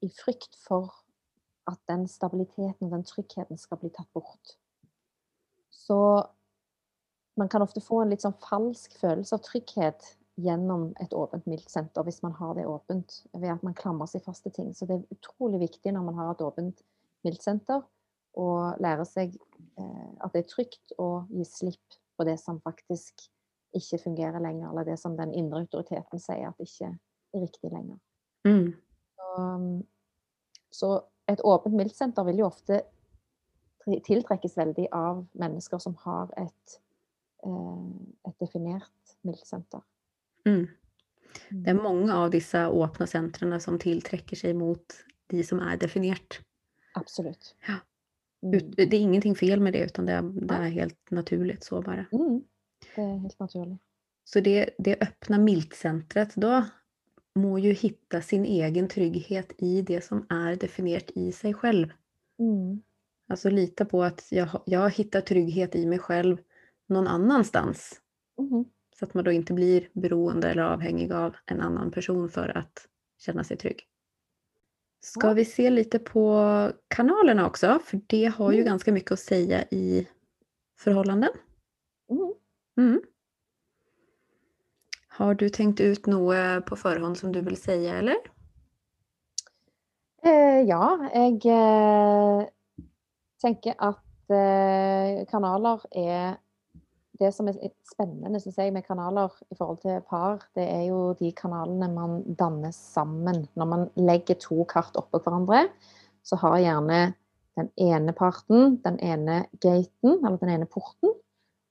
I 0.04 0.10
frykt 0.12 0.58
for 0.66 0.92
at 1.70 1.80
den 1.88 2.04
stabiliteten 2.08 2.90
og 2.90 2.92
den 2.92 3.06
tryggheten 3.08 3.56
skal 3.56 3.80
bli 3.80 3.88
tatt 3.94 4.12
bort. 4.12 4.58
Så 5.72 5.96
man 7.40 7.48
kan 7.48 7.64
ofte 7.64 7.80
få 7.80 8.02
en 8.02 8.12
litt 8.12 8.26
sånn 8.26 8.36
falsk 8.44 9.00
følelse 9.00 9.38
av 9.38 9.44
trygghet 9.48 10.12
gjennom 10.40 10.90
et 11.00 11.16
åpent 11.16 11.48
miltsenter, 11.48 12.04
hvis 12.04 12.20
man 12.20 12.36
har 12.36 12.52
det 12.58 12.68
åpent, 12.68 13.22
ved 13.32 13.54
at 13.54 13.64
man 13.64 13.76
klamrer 13.76 14.12
seg 14.12 14.28
fast 14.28 14.44
til 14.44 14.52
ting. 14.52 14.72
Så 14.76 14.84
det 14.84 14.98
er 14.98 15.16
utrolig 15.16 15.64
viktig 15.64 15.96
når 15.96 16.10
man 16.10 16.20
har 16.20 16.34
et 16.34 16.44
åpent 16.44 16.84
mildt-senter, 17.26 17.82
å 18.38 18.46
lære 18.82 19.04
seg 19.08 19.34
eh, 19.78 20.10
at 20.22 20.32
det 20.32 20.44
er 20.44 20.50
trygt 20.50 20.94
å 20.98 21.26
gi 21.30 21.44
slipp 21.48 21.98
på 22.16 22.26
det 22.28 22.36
som 22.40 22.60
faktisk 22.64 23.26
ikke 23.76 24.00
fungerer 24.02 24.42
lenger, 24.42 24.70
eller 24.70 24.86
det 24.88 24.98
som 24.98 25.16
den 25.18 25.32
indre 25.34 25.62
autoriteten 25.64 26.22
sier 26.22 26.48
at 26.48 26.62
ikke 26.62 26.90
er 26.90 27.44
riktig 27.44 27.72
lenger. 27.72 27.98
mm. 28.44 28.72
Um, 29.38 29.86
Så 30.72 31.02
et 31.28 31.40
åpent 31.44 31.74
mildt-senter 31.76 32.24
vil 32.26 32.40
jo 32.42 32.46
ofte 32.46 32.80
tiltrekkes 34.06 34.56
veldig 34.58 34.88
av 34.94 35.24
mennesker 35.38 35.78
som 35.82 35.94
har 36.04 36.30
et, 36.38 36.80
eh, 37.46 38.28
et 38.28 38.36
definert 38.40 39.16
mildt-senter. 39.22 39.82
Mm. 40.46 40.68
Det 41.50 41.70
är 41.70 41.74
många 41.74 42.18
av 42.18 42.30
dessa 42.30 42.66
öppna 42.68 43.06
centren 43.06 43.60
som 43.60 43.78
tillträcker 43.78 44.36
sig 44.36 44.54
mot 44.54 45.04
de 45.26 45.44
som 45.44 45.60
är 45.60 45.76
definierat. 45.76 46.40
Absolutt. 46.94 47.54
Ja. 47.66 47.74
Mm. 48.42 48.70
Det 48.76 48.82
är 48.82 49.00
ingenting 49.00 49.34
fel 49.34 49.60
med 49.60 49.72
det 49.72 49.84
utan 49.84 50.06
det 50.06 50.12
är, 50.12 50.22
det 50.22 50.54
är 50.54 50.68
helt 50.68 51.10
naturligt 51.10 51.64
så 51.64 51.82
bara. 51.82 52.06
Mm. 52.12 52.42
Det 52.96 53.02
er 53.02 53.16
helt 53.16 53.38
naturlig. 53.38 53.78
Så 54.24 54.40
det, 54.40 54.70
det 54.78 55.02
öppna 55.02 55.38
miltcentret 55.38 56.34
då 56.34 56.64
må 57.34 57.58
ju 57.58 57.72
hitta 57.72 58.22
sin 58.22 58.44
egen 58.44 58.88
trygghet 58.88 59.52
i 59.58 59.82
det 59.82 60.04
som 60.04 60.26
är 60.28 60.56
definierat 60.56 61.10
i 61.10 61.32
sig 61.32 61.54
själv. 61.54 61.92
Mm. 62.38 62.82
Alltså 63.28 63.50
lita 63.50 63.84
på 63.84 64.02
att 64.02 64.26
jag, 64.30 64.48
jag 64.66 64.90
hittar 64.90 65.20
trygghet 65.20 65.74
i 65.74 65.86
mig 65.86 65.98
själv 65.98 66.36
någon 66.86 67.06
annanstans. 67.06 68.00
Mhm. 68.38 68.64
Så 68.98 69.04
att 69.04 69.14
man 69.14 69.24
då 69.24 69.32
inte 69.32 69.52
blir 69.52 69.88
beroende 69.92 70.50
eller 70.50 70.62
avhängig 70.62 71.12
av 71.12 71.36
en 71.46 71.60
annan 71.60 71.90
person 71.90 72.28
för 72.28 72.56
att 72.56 72.86
känna 73.18 73.44
sig 73.44 73.56
trygg. 73.56 73.89
Ska 75.00 75.32
vi 75.32 75.44
se 75.44 75.70
lite 75.70 75.98
på 75.98 76.44
kanalerna 76.88 77.46
också? 77.46 77.78
För 77.84 78.00
det 78.06 78.24
har 78.26 78.52
ju 78.52 78.58
Mm. 78.58 78.66
ganska 78.66 78.92
mycket 78.92 79.12
att 79.12 79.18
säga 79.20 79.64
i 79.70 80.08
förhållanden. 80.78 81.30
Mhm. 82.10 82.34
Mm. 82.78 83.00
Har 85.08 85.34
du 85.34 85.48
tänkt 85.48 85.80
ut 85.80 86.06
något 86.06 86.66
på 86.66 86.76
förhand 86.76 87.18
som 87.18 87.32
du 87.32 87.40
vill 87.40 87.56
säga 87.56 87.94
eller? 87.98 88.16
Eh, 90.22 90.60
ja, 90.68 91.10
jeg 91.14 91.46
eh, 91.46 92.46
tenker 93.40 93.74
at 93.78 94.04
eh, 94.30 95.26
kanaler 95.30 95.80
er 95.90 96.36
det 97.20 97.28
som 97.36 97.50
er 97.50 97.56
spennende 97.84 98.40
synes 98.40 98.58
jeg, 98.58 98.72
med 98.72 98.86
kanaler 98.86 99.32
i 99.52 99.56
forhold 99.58 99.82
til 99.82 100.00
par, 100.08 100.40
det 100.56 100.64
er 100.64 100.86
jo 100.88 101.12
de 101.18 101.32
kanalene 101.36 101.90
man 101.92 102.22
danner 102.38 102.72
sammen. 102.72 103.42
Når 103.60 103.68
man 103.68 103.88
legger 104.00 104.38
to 104.40 104.64
kart 104.64 104.96
oppå 104.96 105.20
hverandre, 105.20 105.66
så 106.24 106.38
har 106.40 106.62
gjerne 106.62 107.00
den 107.58 107.68
ene 107.76 108.14
parten 108.16 108.78
den 108.84 108.96
ene 109.04 109.42
gaten, 109.60 110.16
eller 110.24 110.38
den 110.40 110.54
ene 110.54 110.68
porten, 110.70 111.12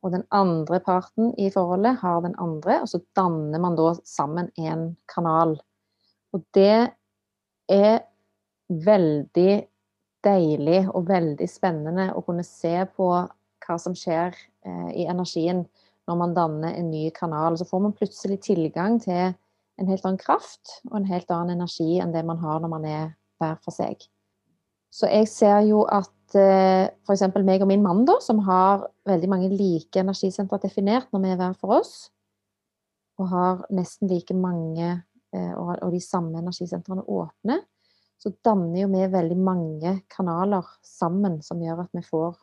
og 0.03 0.13
den 0.13 0.23
andre 0.31 0.79
parten 0.79 1.33
i 1.41 1.49
forholdet 1.51 1.97
har 2.03 2.21
den 2.23 2.37
andre, 2.39 2.81
og 2.83 2.91
så 2.91 3.01
danner 3.17 3.59
man 3.59 3.75
da 3.79 3.93
sammen 4.07 4.51
en 4.57 4.93
kanal. 5.11 5.57
Og 6.33 6.45
det 6.55 6.93
er 7.73 7.99
veldig 8.69 9.53
deilig 10.23 10.79
og 10.93 11.07
veldig 11.09 11.47
spennende 11.49 12.09
å 12.13 12.23
kunne 12.23 12.45
se 12.45 12.75
på 12.95 13.09
hva 13.69 13.77
som 13.81 13.95
skjer 13.97 14.33
eh, 14.65 14.89
i 15.03 15.07
energien 15.09 15.63
når 16.09 16.17
man 16.17 16.35
danner 16.35 16.73
en 16.73 16.89
ny 16.89 17.09
kanal. 17.15 17.57
Så 17.57 17.67
får 17.69 17.83
man 17.85 17.95
plutselig 17.95 18.41
tilgang 18.47 18.97
til 19.03 19.35
en 19.79 19.89
helt 19.89 20.05
annen 20.05 20.19
kraft 20.19 20.79
og 20.89 20.99
en 20.99 21.09
helt 21.09 21.29
annen 21.31 21.59
energi 21.59 21.99
enn 22.01 22.13
det 22.15 22.25
man 22.27 22.41
har 22.41 22.63
når 22.63 22.73
man 22.73 22.87
er 22.89 23.11
hver 23.39 23.59
for 23.63 23.75
seg. 23.75 24.01
Så 24.89 25.07
jeg 25.11 25.29
ser 25.29 25.61
jo 25.69 25.83
at 25.85 26.37
eh, 26.37 26.89
f.eks. 27.05 27.27
meg 27.45 27.61
og 27.61 27.69
min 27.69 27.85
mann, 27.85 28.03
da, 28.09 28.17
som 28.25 28.41
har 28.47 28.87
veldig 29.07 29.29
mange 29.29 29.51
like 29.53 30.01
energisentre 30.01 30.59
definert 30.63 31.11
når 31.13 31.23
vi 31.23 31.33
er 31.33 31.39
hver 31.39 31.59
for 31.59 31.77
oss, 31.77 31.93
og 33.19 33.29
har 33.29 33.61
nesten 33.75 34.09
like 34.09 34.33
mange 34.33 34.87
eh, 34.89 35.53
og, 35.53 35.75
og 35.85 35.93
de 35.93 36.01
samme 36.01 36.41
energisentrene 36.41 37.05
åpne, 37.05 37.61
så 38.19 38.33
danner 38.43 38.81
jo 38.81 38.89
vi 38.91 39.05
veldig 39.13 39.37
mange 39.39 39.93
kanaler 40.11 40.65
sammen 40.83 41.37
som 41.45 41.61
gjør 41.63 41.85
at 41.85 41.93
vi 41.95 42.03
får 42.03 42.33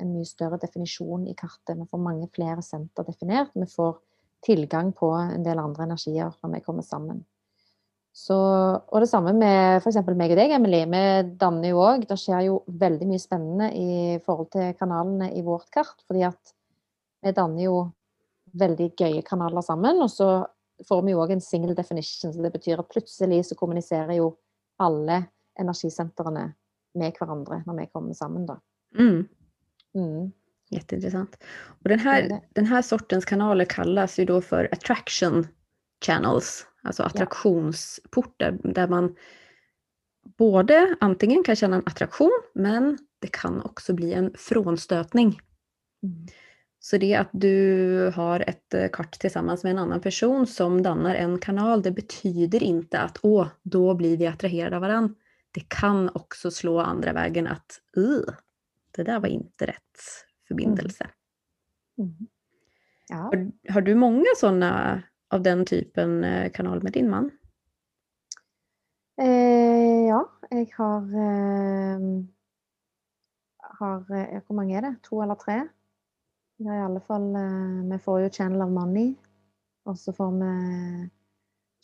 en 0.00 0.10
mye 0.14 0.26
større 0.28 0.58
definisjon 0.62 1.28
i 1.30 1.36
kartet. 1.38 1.76
Vi 1.78 1.86
får 1.90 2.02
mange 2.02 2.28
flere 2.34 2.62
senter 2.64 3.06
definert. 3.06 3.52
Vi 3.54 3.68
får 3.70 3.96
tilgang 4.44 4.92
på 4.96 5.10
en 5.16 5.44
del 5.44 5.60
andre 5.60 5.86
energier 5.88 6.34
når 6.42 6.56
vi 6.56 6.64
kommer 6.64 6.86
sammen. 6.86 7.22
Så, 8.14 8.36
og 8.36 9.00
det 9.02 9.08
samme 9.10 9.32
med 9.34 9.80
f.eks. 9.80 9.98
meg 10.14 10.30
og 10.30 10.38
deg, 10.38 10.52
Emily. 10.54 10.84
Vi 10.86 11.04
danner 11.40 11.72
jo 11.72 11.80
òg 11.82 12.04
Det 12.06 12.18
skjer 12.20 12.44
jo 12.46 12.60
veldig 12.70 13.08
mye 13.10 13.22
spennende 13.22 13.70
i 13.74 14.18
forhold 14.22 14.52
til 14.54 14.76
kanalene 14.78 15.32
i 15.34 15.42
vårt 15.42 15.66
kart. 15.74 15.96
Fordi 16.06 16.22
at 16.28 16.54
vi 17.24 17.34
danner 17.34 17.66
jo 17.66 17.78
veldig 18.54 18.92
gøye 18.94 19.24
kanaler 19.26 19.66
sammen. 19.66 19.98
Og 20.04 20.12
så 20.14 20.28
får 20.86 21.02
vi 21.02 21.14
jo 21.14 21.24
òg 21.24 21.34
en 21.34 21.42
single 21.42 21.74
definition. 21.74 22.30
Så 22.30 22.44
det 22.44 22.52
betyr 22.54 22.84
at 22.84 22.90
plutselig 22.92 23.48
så 23.48 23.58
kommuniserer 23.58 24.14
jo 24.20 24.30
alle 24.82 25.24
energisentrene 25.58 26.52
med 26.94 27.18
hverandre 27.18 27.64
når 27.66 27.80
vi 27.80 27.90
kommer 27.90 28.14
sammen, 28.14 28.46
da. 28.46 28.60
Mm. 28.98 29.26
Mm. 29.94 30.32
Jätteintressant. 30.70 31.44
Och 31.82 31.88
den 31.88 31.98
här, 31.98 32.40
den 32.54 32.66
här 32.66 32.82
sortens 32.82 33.24
kanaler 33.24 33.64
kallas 33.64 34.18
ju 34.18 34.24
då 34.24 34.40
för 34.40 34.68
attraction 34.72 35.46
channels, 36.06 36.66
alltså 36.82 37.02
attraktionsportar 37.02 38.58
där 38.62 38.88
man 38.88 39.16
både 40.38 40.96
antingen 41.00 41.44
kan 41.44 41.56
känna 41.56 41.76
en 41.76 41.82
attraktion 41.86 42.40
men 42.54 42.98
det 43.18 43.28
kan 43.28 43.62
också 43.62 43.94
bli 43.94 44.12
en 44.12 44.34
frånstötning. 44.38 45.40
Mm. 46.02 46.26
Så 46.78 46.96
det 46.96 47.14
att 47.14 47.30
du 47.32 48.12
har 48.14 48.40
ett 48.40 48.74
eh, 48.74 48.88
kart 48.92 49.12
tillsammans 49.12 49.64
med 49.64 49.70
en 49.70 49.78
annan 49.78 50.00
person 50.00 50.46
som 50.46 50.82
dannar 50.82 51.14
en 51.14 51.38
kanal, 51.38 51.82
det 51.82 51.90
betyder 51.90 52.62
inte 52.62 53.00
att 53.00 53.18
åh, 53.22 53.46
då 53.62 53.94
blir 53.94 54.16
vi 54.16 54.26
attraherade 54.26 54.76
av 54.76 54.82
varandra. 54.82 55.14
Det 55.54 55.68
kan 55.68 56.10
också 56.14 56.50
slå 56.50 56.80
andra 56.80 57.12
vägen 57.12 57.46
att 57.46 57.80
"Ugh, 57.96 58.34
det 58.94 59.04
där 59.04 59.20
var 59.20 59.28
inte 59.28 59.66
rätt 59.66 59.98
förbindelse. 60.48 61.10
Mm. 61.98 62.14
Ja. 63.08 63.16
Har, 63.16 63.52
har 63.72 63.80
du 63.80 63.94
många 63.94 64.26
sådana 64.36 65.02
av 65.30 65.42
den 65.42 65.64
typen 65.64 66.24
eh, 66.24 66.50
kanal 66.50 66.82
med 66.82 66.92
din 66.92 67.10
man? 67.10 67.30
Eh, 69.20 70.06
ja, 70.08 70.28
jeg 70.50 70.72
har 70.76 71.02
eh, 71.02 72.00
har 73.78 74.40
Hvor 74.46 74.54
mange 74.54 74.76
er 74.76 74.80
det? 74.80 74.94
To 75.02 75.22
eller 75.22 75.34
tre? 75.34 75.68
Har 76.64 76.74
i 76.74 76.84
alle 76.84 77.00
fall 77.00 77.34
eh, 77.34 77.84
Vi 77.90 77.98
får 77.98 78.20
jo 78.20 78.30
Channel 78.30 78.62
of 78.62 78.70
Money, 78.70 79.14
og 79.86 79.98
så 79.98 80.12
får 80.12 80.30
vi 80.40 81.10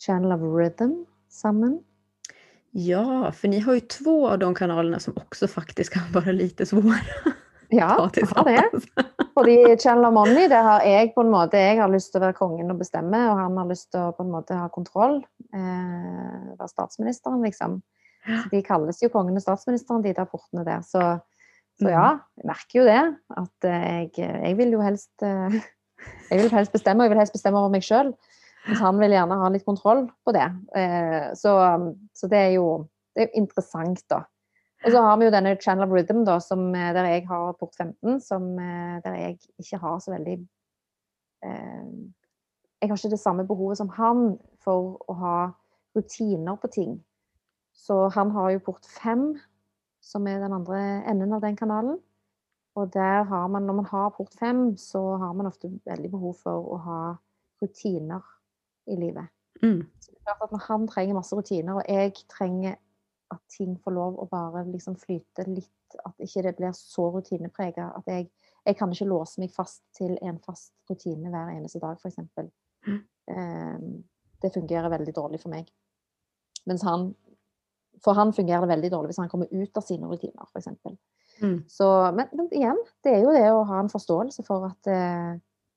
Channel 0.05 0.31
of 0.31 0.41
Rhythm 0.41 1.05
sammen. 1.29 1.83
Ja, 2.73 3.31
för 3.31 3.47
ni 3.47 3.59
har 3.59 3.73
ju 3.73 3.79
två 3.79 4.27
av 4.27 4.39
de 4.39 4.55
kanalerna 4.55 4.99
som 4.99 5.13
också 5.17 5.47
faktiskt 5.47 5.93
kan 5.93 6.11
vara 6.13 6.31
lite 6.31 6.65
svåra 6.65 6.95
Ja, 7.73 8.05
att 8.05 8.17
vi 8.17 8.21
har 8.35 8.43
det. 8.43 8.69
Fordi 9.33 9.77
Channel 9.77 10.11
Money, 10.11 10.47
det 10.47 10.55
har 10.55 10.83
jeg 10.83 11.13
på 11.15 11.21
en 11.21 11.31
måte 11.31 11.57
Jeg 11.57 11.79
har 11.79 11.91
lyst 11.91 12.11
til 12.11 12.19
å 12.19 12.25
være 12.25 12.35
kongen 12.35 12.73
og 12.73 12.81
bestemme, 12.81 13.21
og 13.31 13.39
han 13.39 13.55
har 13.57 13.69
lyst 13.69 13.93
til 13.93 14.03
å 14.03 14.11
på 14.15 14.25
en 14.25 14.33
måte 14.33 14.57
ha 14.59 14.67
kontroll. 14.67 15.21
Eh, 15.55 16.57
være 16.59 16.67
statsministeren, 16.67 17.39
liksom. 17.47 17.77
Så 18.27 18.51
de 18.51 18.61
kalles 18.67 18.99
jo 19.01 19.09
kongen 19.13 19.39
og 19.39 19.45
statsministeren, 19.45 20.03
de 20.03 20.11
der 20.17 20.27
portene 20.27 20.65
der. 20.67 20.83
Så, 20.83 21.05
så 21.79 21.93
ja, 21.93 22.09
jeg 22.41 22.49
merker 22.51 22.81
jo 22.81 22.89
det. 22.89 22.99
At 23.39 23.69
eh, 23.71 23.87
jeg, 23.87 24.11
jeg 24.19 24.59
vil 24.59 24.75
jo 24.75 24.83
helst 24.83 25.23
eh, 25.23 25.61
Jeg 26.31 26.43
vil 26.43 26.55
helst 26.57 26.75
bestemme, 26.75 27.03
og 27.03 27.07
jeg 27.07 27.15
vil 27.15 27.23
helst 27.23 27.39
bestemme 27.39 27.61
over 27.61 27.71
meg 27.71 27.87
sjøl. 27.87 28.11
Han 28.61 28.99
vil 29.01 29.15
gjerne 29.15 29.37
ha 29.41 29.49
litt 29.49 29.65
kontroll 29.65 30.05
på 30.25 30.33
det. 30.35 30.47
Eh, 30.77 31.31
så, 31.37 31.55
så 32.13 32.29
det 32.29 32.41
er 32.45 32.51
jo 32.59 32.67
det 33.15 33.25
er 33.25 33.39
interessant, 33.39 34.03
da. 34.09 34.21
Og 34.81 34.93
så 34.93 35.01
har 35.03 35.17
vi 35.19 35.27
jo 35.27 35.33
denne 35.33 35.55
Channel 35.61 35.85
of 35.85 35.93
Rhythm, 35.93 36.23
da, 36.25 36.37
som, 36.41 36.69
eh, 36.75 36.93
der 36.93 37.09
jeg 37.09 37.27
har 37.29 37.53
port 37.59 37.75
15, 37.77 38.19
som, 38.21 38.55
där 38.57 39.01
der 39.03 39.15
jeg 39.15 39.39
ikke 39.59 39.77
har 39.77 39.99
så 39.99 40.11
veldig 40.11 40.37
eh, 41.43 41.85
Jeg 42.81 42.89
har 42.89 42.97
ikke 42.97 43.09
det 43.09 43.19
samme 43.19 43.45
behovet 43.45 43.77
som 43.77 43.89
han 43.89 44.39
for 44.63 44.97
å 45.07 45.13
ha 45.13 45.51
rutiner 45.95 46.55
på 46.55 46.67
ting. 46.67 47.03
Så 47.73 48.09
han 48.09 48.31
har 48.31 48.49
jo 48.51 48.63
port 48.65 48.85
5, 48.85 49.35
som 50.01 50.27
er 50.27 50.39
den 50.39 50.53
andre 50.53 51.03
enden 51.05 51.33
av 51.33 51.41
den 51.41 51.55
kanalen. 51.55 51.99
Og 52.75 52.93
der 52.93 53.23
har 53.23 53.47
man, 53.47 53.63
når 53.63 53.73
man 53.73 53.85
har 53.85 54.09
port 54.09 54.33
5, 54.39 54.77
så 54.77 55.17
har 55.17 55.33
man 55.33 55.45
ofte 55.45 55.69
veldig 55.85 56.11
behov 56.11 56.33
for 56.41 56.73
å 56.73 56.77
ha 56.77 57.01
rutiner 57.61 58.21
i 58.91 58.99
livet. 58.99 59.31
Mm. 59.61 59.81
Så 59.99 60.11
det 60.11 60.19
er 60.19 60.37
klart 60.37 60.47
at 60.47 60.67
han 60.67 60.87
trenger 60.89 61.17
masse 61.17 61.37
rutiner, 61.37 61.79
og 61.79 61.83
jeg 61.87 62.13
trenger 62.31 62.77
at 63.31 63.41
ting 63.53 63.75
får 63.83 63.95
lov 63.95 64.19
å 64.19 64.27
bare 64.31 64.65
liksom 64.67 64.97
flyte 64.99 65.45
litt, 65.47 65.95
at 66.05 66.23
ikke 66.23 66.43
det 66.47 66.55
blir 66.57 66.73
så 66.75 67.07
rutineprega 67.13 67.89
at 67.97 68.09
jeg, 68.11 68.27
jeg 68.65 68.77
kan 68.79 68.91
ikke 68.93 69.09
låse 69.09 69.41
meg 69.41 69.53
fast 69.55 69.83
til 69.97 70.17
en 70.21 70.39
fast 70.43 70.73
rutine 70.89 71.31
hver 71.31 71.53
eneste 71.55 71.81
dag, 71.83 71.99
f.eks. 71.99 72.19
Mm. 72.87 72.99
Um, 73.31 73.87
det 74.41 74.53
fungerer 74.53 74.91
veldig 74.91 75.13
dårlig 75.15 75.39
for 75.43 75.53
meg. 75.53 75.69
Mens 76.69 76.83
han 76.85 77.13
For 78.01 78.17
han 78.17 78.33
fungerer 78.33 78.63
det 78.65 78.71
veldig 78.71 78.89
dårlig 78.91 79.11
hvis 79.11 79.19
han 79.21 79.29
kommer 79.29 79.51
ut 79.51 79.77
av 79.77 79.83
sine 79.85 80.07
rutiner, 80.09 80.47
f.eks. 80.49 80.67
Mm. 81.41 81.57
Så, 81.69 81.87
men, 82.17 82.31
men 82.33 82.47
igjen, 82.49 82.79
det 83.05 83.13
er 83.13 83.19
jo 83.21 83.33
det 83.35 83.47
å 83.53 83.65
ha 83.69 83.81
en 83.81 83.91
forståelse 83.91 84.45
for 84.47 84.65
at 84.71 84.89
eh, 84.89 85.35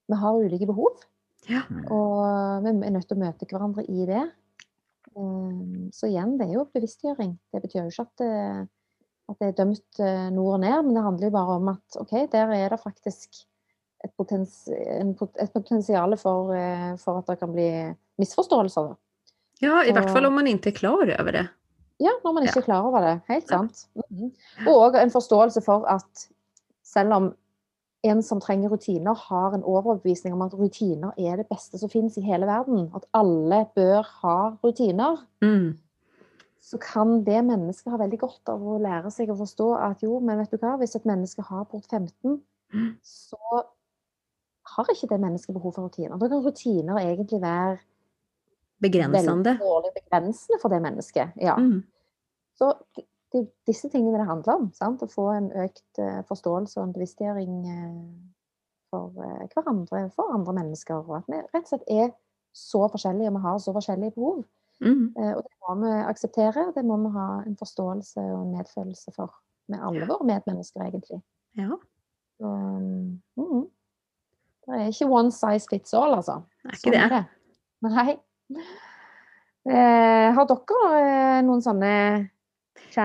vi 0.09 0.17
har 0.21 0.39
ulike 0.41 0.65
behov. 0.69 1.03
Ja. 1.49 1.61
Og 1.93 2.63
vi 2.63 2.69
er 2.87 2.91
nødt 2.95 3.07
til 3.07 3.17
å 3.17 3.21
møte 3.21 3.45
hverandre 3.49 3.83
i 3.89 4.05
det. 4.09 4.23
Um, 5.15 5.89
Så 5.93 6.07
igjen, 6.09 6.37
det 6.39 6.47
er 6.49 6.53
jo 6.57 6.65
bevisstgjøring. 6.73 7.35
Det 7.53 7.61
betyr 7.63 7.83
jo 7.85 7.91
ikke 7.93 8.05
at, 8.07 8.23
eh, 8.25 8.63
at 9.29 9.39
det 9.39 9.47
er 9.51 9.57
dømt 9.63 9.99
eh, 10.03 10.29
nord 10.33 10.57
og 10.57 10.59
ned, 10.65 10.79
men 10.85 10.95
det 10.97 11.03
handler 11.05 11.27
jo 11.29 11.35
bare 11.37 11.55
om 11.59 11.69
at 11.71 11.99
OK, 12.01 12.11
der 12.31 12.51
er 12.51 12.69
det 12.73 12.79
faktisk 12.81 13.37
et, 14.03 14.11
potens, 14.17 14.67
en, 14.69 15.13
pot- 15.15 15.37
et 15.41 15.53
potensial 15.53 16.17
for, 16.17 16.51
eh, 16.53 16.95
for 17.01 17.21
at 17.21 17.27
det 17.31 17.39
kan 17.39 17.53
bli 17.53 17.69
misforståelser. 18.19 18.95
ja, 19.61 19.83
i 19.85 19.91
Och- 19.91 20.09
fall 20.11 20.25
om 20.25 20.35
man 20.35 20.47
inte 20.47 20.69
är 20.69 20.71
klar 20.71 21.07
över 21.19 21.31
det. 21.31 21.47
Ja, 21.97 22.11
når 22.23 22.33
man 22.33 22.43
ikke 22.43 22.59
er 22.59 22.61
klar 22.67 22.83
over 22.83 23.01
det. 23.01 23.21
Helt 23.27 23.47
sant. 23.47 23.87
Mhm. 24.11 24.31
Og 24.67 24.95
en 24.95 25.09
forståelse 25.11 25.61
for 25.63 25.85
at 25.87 26.27
selv 26.83 27.13
om 27.13 27.35
en 28.05 28.21
som 28.23 28.39
trenger 28.43 28.69
rutiner, 28.73 29.13
har 29.29 29.55
en 29.57 29.63
overbevisning 29.63 30.33
om 30.35 30.41
at 30.45 30.53
rutiner 30.57 31.11
er 31.17 31.39
det 31.41 31.47
beste 31.49 31.79
som 31.81 31.89
finnes 31.89 32.17
i 32.17 32.23
hele 32.25 32.45
verden, 32.49 32.91
at 32.95 33.05
alle 33.13 33.63
bør 33.75 34.03
ha 34.21 34.37
rutiner, 34.63 35.17
Mm. 35.41 35.77
så 36.61 36.77
kan 36.81 37.23
det 37.25 37.43
mennesket 37.45 37.91
ha 37.91 37.97
veldig 38.01 38.19
godt 38.19 38.49
av 38.49 38.61
å 38.61 38.79
lære 38.81 39.11
seg 39.13 39.29
å 39.29 39.37
forstå 39.37 39.67
at 39.91 40.01
jo, 40.03 40.19
men 40.19 40.37
vet 40.39 40.51
du 40.51 40.57
hva, 40.57 40.77
hvis 40.81 40.95
et 40.95 41.05
menneske 41.05 41.41
har 41.49 41.65
port 41.65 41.85
15, 41.91 42.41
Mm. 42.73 42.95
så 43.03 43.37
har 44.75 44.85
ikke 44.89 45.07
det 45.09 45.19
mennesket 45.21 45.53
behov 45.53 45.73
for 45.75 45.87
rutiner. 45.87 46.17
Da 46.19 46.27
kan 46.27 46.41
rutiner 46.43 46.97
egentlig 46.97 47.41
være 47.41 47.77
Begränsande. 48.81 49.45
veldig 49.45 49.59
dårlig 49.61 49.91
begrensende 49.95 50.59
for 50.61 50.69
det 50.69 50.81
mennesket. 50.81 51.31
Ja. 51.39 51.55
Mm. 51.55 51.83
Så 52.57 52.73
det 53.33 53.41
er 53.41 53.47
disse 53.67 53.89
tingene 53.89 54.19
det 54.19 54.27
handler 54.29 54.59
om. 54.59 54.67
Sant? 54.77 55.03
Å 55.03 55.11
få 55.11 55.29
en 55.33 55.49
økt 55.65 56.01
eh, 56.01 56.21
forståelse 56.29 56.79
og 56.79 56.87
en 56.87 56.93
bevisstgjøring 56.95 57.55
eh, 57.71 57.95
for 58.93 59.15
eh, 59.25 59.47
hverandre, 59.53 60.05
for 60.15 60.35
andre 60.35 60.53
mennesker. 60.59 61.01
Og 61.01 61.17
at 61.19 61.31
vi 61.31 61.41
rett 61.41 61.63
og 61.65 61.71
slett 61.73 61.89
er 61.91 62.13
så 62.55 62.85
forskjellige, 62.91 63.31
og 63.31 63.39
vi 63.39 63.47
har 63.47 63.57
så 63.59 63.73
forskjellige 63.75 64.15
behov. 64.15 64.45
Mm. 64.83 65.11
Og 65.15 65.39
det 65.39 65.57
må 65.63 65.73
vi 65.81 65.91
akseptere, 66.03 66.67
og 66.67 66.75
det 66.75 66.83
må 66.87 66.97
vi 67.03 67.11
ha 67.15 67.27
en 67.47 67.55
forståelse 67.59 68.19
og 68.19 68.41
en 68.41 68.55
medfølelse 68.57 69.13
for 69.15 69.31
med 69.71 69.81
alle 69.83 70.07
våre 70.07 70.27
medmennesker, 70.27 70.83
egentlig. 70.83 71.21
Ja, 71.57 71.77
Så, 72.35 72.49
mm, 73.37 73.61
det 74.67 74.75
er 74.75 74.89
ikke 74.91 75.07
one 75.07 75.31
size 75.31 75.67
fits 75.69 75.93
all, 75.93 76.13
altså. 76.13 76.43
det 76.63 76.69
är 76.69 76.75
inte 76.75 76.79
Sånn 76.81 76.93
er 76.93 77.09
det. 77.09 77.23
det. 77.81 77.89
Nei. 77.89 78.19
Eh, 79.65 80.33
har 80.35 80.45
dere 80.45 81.41
noen 81.41 81.61
sånne 81.61 81.93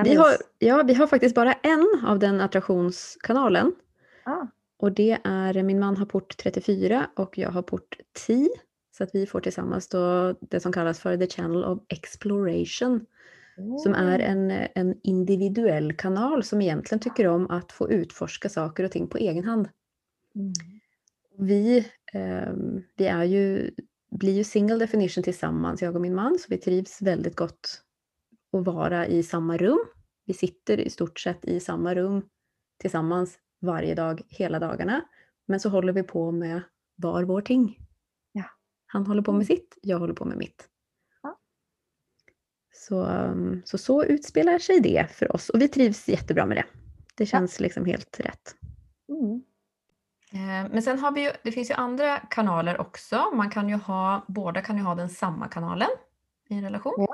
Vi 0.05 0.15
har, 0.15 0.29
ja, 0.59 0.83
vi 0.83 0.95
har 0.95 1.07
faktiskt 1.07 1.35
bara 1.35 1.53
en 1.53 1.87
av 2.07 2.19
den 2.19 2.41
attraktionskanalen. 2.41 3.73
Ah. 4.25 4.47
Och 4.79 4.93
det 4.93 5.19
är, 5.25 5.63
min 5.63 5.81
man 5.81 5.97
har 5.97 6.07
port 6.07 6.37
34 6.37 7.07
och 7.17 7.39
jag 7.39 7.51
har 7.51 7.63
port 7.63 7.97
10. 8.27 8.49
Så 8.97 9.05
att 9.05 9.11
vi 9.15 9.27
får 9.27 9.41
tillsammans 9.41 9.89
då 9.89 10.35
det 10.41 10.61
som 10.61 10.73
kallas 10.73 11.01
för 11.01 11.17
The 11.17 11.27
Channel 11.27 11.65
of 11.65 11.79
Exploration. 11.89 13.07
Som 13.83 13.95
är 13.95 14.19
en, 14.19 14.51
en 14.51 15.01
individuell 15.03 15.93
kanal 15.93 16.43
som 16.43 16.63
egentligen 16.63 17.01
tycker 17.01 17.27
om 17.27 17.51
att 17.51 17.73
få 17.73 17.91
utforska 17.91 18.49
saker 18.49 18.85
och 18.85 18.93
ting 18.93 19.09
på 19.09 19.19
egen 19.19 19.45
hand. 19.45 19.69
Mm. 20.35 20.53
Vi, 21.39 21.87
ehm, 22.13 22.83
vi 22.97 23.07
är 23.07 23.25
ju, 23.25 23.71
blir 24.11 24.33
ju 24.33 24.45
single 24.45 24.79
definition 24.79 25.25
tillsammans, 25.25 25.83
jag 25.83 25.95
och 25.95 26.01
min 26.01 26.15
man, 26.15 26.39
så 26.39 26.47
vi 26.49 26.59
trivs 26.59 27.03
väldigt 27.03 27.37
gott 27.37 27.83
att 28.53 28.65
vara 28.67 29.07
i 29.07 29.23
samma 29.23 29.57
rum. 29.57 29.79
Vi 30.25 30.35
sitter 30.35 30.81
i 30.81 30.91
stort 30.91 31.21
sett 31.21 31.45
i 31.45 31.61
samma 31.61 31.95
rum 31.95 32.23
tillsammans 32.79 33.39
varje 33.61 33.95
dag, 33.95 34.23
hela 34.29 34.59
dagarna. 34.59 35.01
Men 35.47 35.61
så 35.61 35.69
håller 35.69 35.93
vi 35.93 36.03
på 36.03 36.31
med 36.33 36.63
var 36.97 37.23
vår 37.25 37.41
ting. 37.41 37.79
Ja. 38.33 38.45
Han 38.87 39.07
håller 39.07 39.23
på 39.23 39.33
med 39.33 39.37
Mm. 39.37 39.47
sitt, 39.47 39.79
jag 39.83 39.99
håller 39.99 40.15
på 40.15 40.25
med 40.25 40.39
mitt. 40.39 40.69
Ja. 41.23 41.39
Så, 42.73 43.05
um, 43.07 43.63
så 43.65 43.79
så 43.79 44.05
utspelar 44.05 44.59
sig 44.59 44.81
det 44.81 45.07
för 45.11 45.35
oss 45.35 45.49
och 45.49 45.61
vi 45.61 45.69
trivs 45.69 46.09
jättebra 46.09 46.47
med 46.47 46.57
det. 46.57 46.65
Det 47.17 47.27
känns 47.27 47.61
liksom 47.61 47.85
helt 47.85 48.21
rätt. 48.21 48.57
Mm. 49.09 49.43
Eh, 50.33 50.71
Men 50.73 50.83
sen 50.83 50.99
har 50.99 51.13
vi 51.13 51.25
ju, 51.25 51.31
det 51.43 51.53
finns 51.53 51.71
ju 51.71 51.75
andra 51.75 52.19
kanaler 52.19 52.81
också. 52.81 53.31
Man 53.35 53.51
kan 53.51 53.69
ju 53.69 53.75
ha, 53.75 54.25
båda 54.29 54.63
kan 54.63 54.77
ju 54.77 54.83
ha 54.83 54.95
den 54.95 55.09
samma 55.09 55.49
kanalen 55.49 55.89
i 56.49 56.55
en 56.55 56.63
relation. 56.63 57.07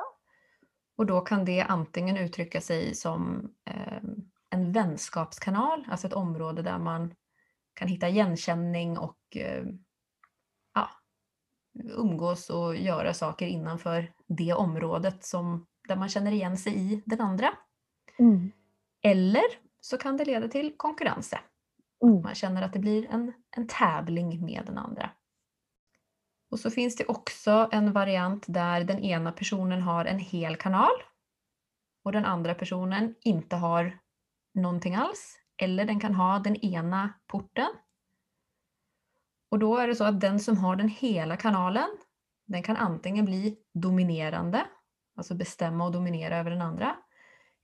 Och 0.96 1.06
då 1.06 1.20
kan 1.20 1.44
det 1.44 1.62
antingen 1.62 2.16
uttrycka 2.16 2.60
sig 2.60 2.94
som 2.94 3.50
eh, 3.64 4.02
en 4.50 4.72
vänskapskanal, 4.72 5.84
alltså 5.90 6.06
ett 6.06 6.12
område 6.12 6.62
där 6.62 6.78
man 6.78 7.14
kan 7.74 7.88
hitta 7.88 8.08
igenkänning 8.08 8.98
och 8.98 9.18
eh, 9.36 9.64
ja, 10.74 10.90
umgås 11.84 12.50
och 12.50 12.76
göra 12.76 13.14
saker 13.14 13.46
innanför 13.46 14.12
det 14.26 14.52
området 14.52 15.24
som, 15.24 15.66
där 15.88 15.96
man 15.96 16.08
känner 16.08 16.32
igen 16.32 16.56
sig 16.56 16.76
i 16.76 17.02
den 17.06 17.20
andra. 17.20 17.52
Mm. 18.18 18.52
Eller 19.02 19.44
så 19.80 19.98
kan 19.98 20.16
det 20.16 20.24
leda 20.24 20.48
till 20.48 20.76
konkurrenser. 20.76 21.40
Mm. 22.02 22.22
Man 22.22 22.34
känner 22.34 22.62
att 22.62 22.72
det 22.72 22.78
blir 22.78 23.06
en, 23.10 23.32
en 23.56 23.66
tävling 23.68 24.44
med 24.44 24.62
den 24.66 24.78
andra. 24.78 25.10
Och 26.56 26.60
så 26.60 26.70
finns 26.70 26.96
det 26.96 27.04
också 27.06 27.68
en 27.72 27.92
variant 27.92 28.44
där 28.48 28.84
den 28.84 28.98
ena 28.98 29.32
personen 29.32 29.82
har 29.82 30.04
en 30.04 30.18
hel 30.18 30.56
kanal 30.56 30.92
och 32.04 32.12
den 32.12 32.24
andra 32.24 32.54
personen 32.54 33.14
inte 33.20 33.56
har 33.56 33.98
någonting 34.54 34.94
alls. 34.94 35.38
Eller 35.56 35.84
den 35.84 36.00
kan 36.00 36.14
ha 36.14 36.38
den 36.38 36.56
ena 36.56 37.12
porten. 37.26 37.66
Och 39.50 39.58
då 39.58 39.76
är 39.76 39.88
det 39.88 39.94
så 39.94 40.04
att 40.04 40.20
den 40.20 40.40
som 40.40 40.56
har 40.56 40.76
den 40.76 40.88
hela 40.88 41.36
kanalen, 41.36 41.88
den 42.46 42.62
kan 42.62 42.76
antingen 42.76 43.24
bli 43.24 43.58
dominerande, 43.74 44.66
alltså 45.16 45.34
bestämma 45.34 45.84
och 45.84 45.92
dominera 45.92 46.36
över 46.36 46.50
den 46.50 46.62
andra. 46.62 46.96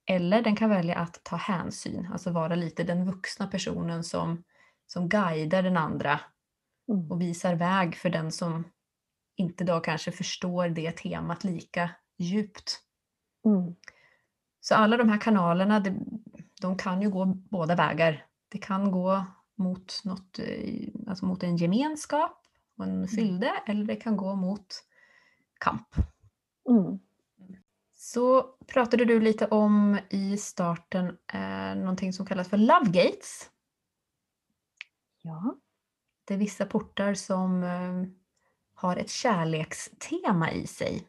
Eller 0.06 0.42
den 0.42 0.56
kan 0.56 0.70
välja 0.70 0.96
att 0.98 1.24
ta 1.24 1.36
hänsyn, 1.36 2.08
alltså 2.12 2.30
vara 2.30 2.54
lite 2.54 2.84
den 2.84 3.04
vuxna 3.04 3.46
personen 3.46 4.04
som, 4.04 4.44
som 4.86 5.08
guidar 5.08 5.62
den 5.62 5.76
andra 5.76 6.20
Mm. 6.88 7.10
och 7.10 7.20
visar 7.20 7.54
väg 7.54 7.96
för 7.96 8.10
den 8.10 8.32
som 8.32 8.64
inte 9.42 9.64
då 9.64 9.80
kanske 9.80 10.12
förstår 10.12 10.68
det 10.68 10.92
temat 10.92 11.44
lika 11.44 11.90
djupt. 12.18 12.80
Mm. 13.44 13.74
Så 14.60 14.74
alla 14.74 14.96
de 14.96 15.08
här 15.08 15.20
kanalerna, 15.20 15.80
det, 15.80 15.94
de 16.60 16.76
kan 16.76 17.02
ju 17.02 17.10
gå 17.10 17.24
båda 17.24 17.74
vägar. 17.74 18.26
Det 18.48 18.58
kan 18.58 18.90
gå 18.90 19.24
mot, 19.54 20.00
något, 20.04 20.38
eh, 20.38 20.88
alltså 21.06 21.26
mot 21.26 21.42
en 21.42 21.56
gemenskap 21.56 22.42
och 22.76 22.84
en 22.84 23.08
fylde 23.08 23.52
eller 23.66 23.84
det 23.84 23.96
kan 23.96 24.16
gå 24.16 24.34
mot 24.34 24.84
kamp. 25.60 25.88
Mm. 26.68 26.98
Så 27.94 28.42
pratade 28.66 29.04
du 29.04 29.20
lite 29.20 29.46
om 29.46 29.98
i 30.10 30.36
starten 30.36 31.18
eh, 31.32 31.74
någonting 31.74 32.12
som 32.12 32.26
kallas 32.26 32.48
för 32.48 32.56
Love 32.56 32.90
Gates. 32.90 33.50
Ja. 35.22 35.54
Det 36.24 36.34
är 36.34 36.38
vissa 36.38 36.66
portar 36.66 37.14
som 37.14 37.62
eh, 37.62 38.21
har 38.82 38.96
ett 38.96 39.10
kärlekstema 39.10 40.52
i 40.52 40.66
sig. 40.66 41.02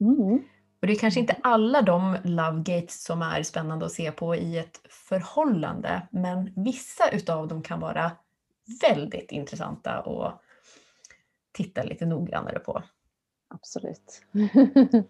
Mm. 0.00 0.42
Och 0.80 0.86
det 0.86 0.92
är 0.92 0.98
kanske 0.98 1.20
inte 1.20 1.36
alla 1.42 1.82
de 1.82 2.16
love 2.24 2.58
gates 2.58 3.04
som 3.04 3.22
är 3.22 3.42
spännande 3.42 3.86
att 3.86 3.92
se 3.92 4.12
på 4.12 4.36
i 4.36 4.58
ett 4.58 4.80
förhållande, 4.88 6.08
men 6.10 6.52
vissa 6.56 7.08
utav 7.08 7.48
dem 7.48 7.62
kan 7.62 7.80
vara 7.80 8.10
väldigt 8.80 9.32
intressanta 9.32 9.90
att 9.90 10.40
titta 11.52 11.82
lite 11.82 12.06
noggrannare 12.06 12.58
på. 12.58 12.82
Absolutt. 13.48 14.22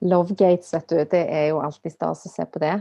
Love 0.00 0.34
gates, 0.34 0.74
vet 0.74 0.88
du, 0.88 1.04
det 1.04 1.22
er 1.30 1.46
jo 1.48 1.60
alltid 1.60 1.92
stas 1.92 2.26
å 2.26 2.28
se 2.28 2.44
på 2.44 2.60
det. 2.60 2.74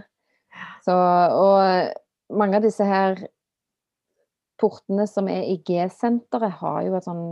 Så, 0.85 0.95
og 0.95 2.35
mange 2.37 2.57
av 2.57 2.65
disse 2.65 2.83
her 2.87 3.27
portene 4.61 5.05
som 5.09 5.27
er 5.31 5.47
i 5.49 5.57
G-senteret, 5.67 6.57
har 6.61 6.81
jo 6.85 6.95
et 6.97 7.07
sånn 7.07 7.23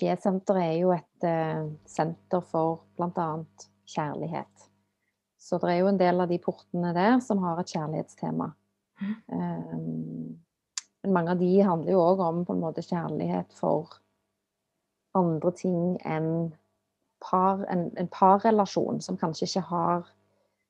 G-senteret 0.00 0.64
er 0.64 0.76
jo 0.80 0.92
et 0.94 1.26
eh, 1.28 1.66
senter 1.88 2.44
for 2.50 2.84
bl.a. 2.98 3.28
kjærlighet. 3.90 4.68
Så 5.44 5.58
det 5.60 5.70
er 5.70 5.82
jo 5.82 5.90
en 5.90 6.00
del 6.00 6.24
av 6.24 6.30
de 6.30 6.40
portene 6.40 6.94
der 6.96 7.18
som 7.24 7.42
har 7.44 7.60
et 7.60 7.72
kjærlighetstema. 7.74 8.48
Um, 9.28 10.40
men 11.04 11.12
mange 11.12 11.34
av 11.34 11.40
de 11.42 11.50
handler 11.60 11.92
jo 11.92 12.00
òg 12.00 12.22
om 12.24 12.44
på 12.48 12.54
en 12.54 12.62
måte 12.62 12.84
kjærlighet 12.86 13.52
for 13.58 13.98
andre 15.18 15.52
ting 15.58 15.98
enn 16.00 16.54
par, 17.24 17.64
en, 17.68 17.90
en 18.00 18.08
parrelasjon, 18.08 19.02
som 19.04 19.18
kanskje 19.20 19.50
ikke 19.50 19.66
har 19.68 20.08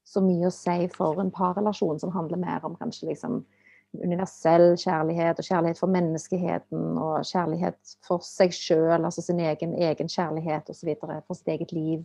så 0.04 0.20
mye 0.24 0.48
å 0.48 0.54
si 0.54 0.88
for 0.92 1.22
en 1.22 1.32
parrelasjon, 1.34 2.00
som 2.02 2.12
handler 2.14 2.42
mer 2.42 2.66
om 2.66 2.74
kanskje 2.80 3.12
liksom 3.12 3.44
universell 4.02 4.76
kjærlighet 4.76 5.38
og 5.38 5.44
kjærlighet 5.44 5.78
for 5.78 5.86
menneskeheten 5.92 6.98
og 6.98 7.24
kjærlighet 7.24 7.96
for 8.06 8.18
seg 8.26 8.52
sjøl, 8.52 9.04
altså 9.04 9.22
sin 9.22 9.40
egen, 9.40 9.74
egen 9.74 10.08
kjærlighet 10.08 10.70
osv. 10.70 10.94
for 11.26 11.34
sitt 11.34 11.48
eget 11.48 11.72
liv. 11.72 12.04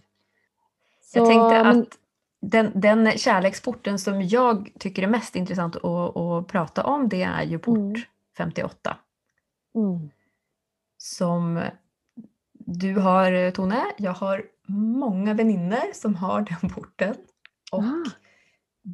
Jag 1.13 1.25
Så, 1.25 1.25
tänkte 1.25 1.63
men- 1.63 1.81
att 1.81 1.97
den, 2.41 2.71
den 2.75 3.11
kärleksporten 3.17 3.99
som 3.99 4.21
jag 4.21 4.69
tycker 4.79 5.03
är 5.03 5.07
mest 5.07 5.35
intressant 5.35 5.75
att, 5.75 6.17
att 6.17 6.47
prata 6.47 6.83
om, 6.83 7.09
det 7.09 7.23
är 7.23 7.43
ju 7.43 7.59
port 7.59 7.77
Mm. 7.77 8.01
58. 8.37 8.97
Mm. 9.75 10.09
Som 10.97 11.61
du 12.53 12.95
har 12.99 13.51
Tone, 13.51 13.81
jag 13.97 14.11
har 14.13 14.43
många 14.99 15.33
vänner 15.33 15.93
som 15.93 16.15
har 16.15 16.41
den 16.41 16.69
porten. 16.69 17.15
Och 17.71 17.83
Ah 17.83 18.03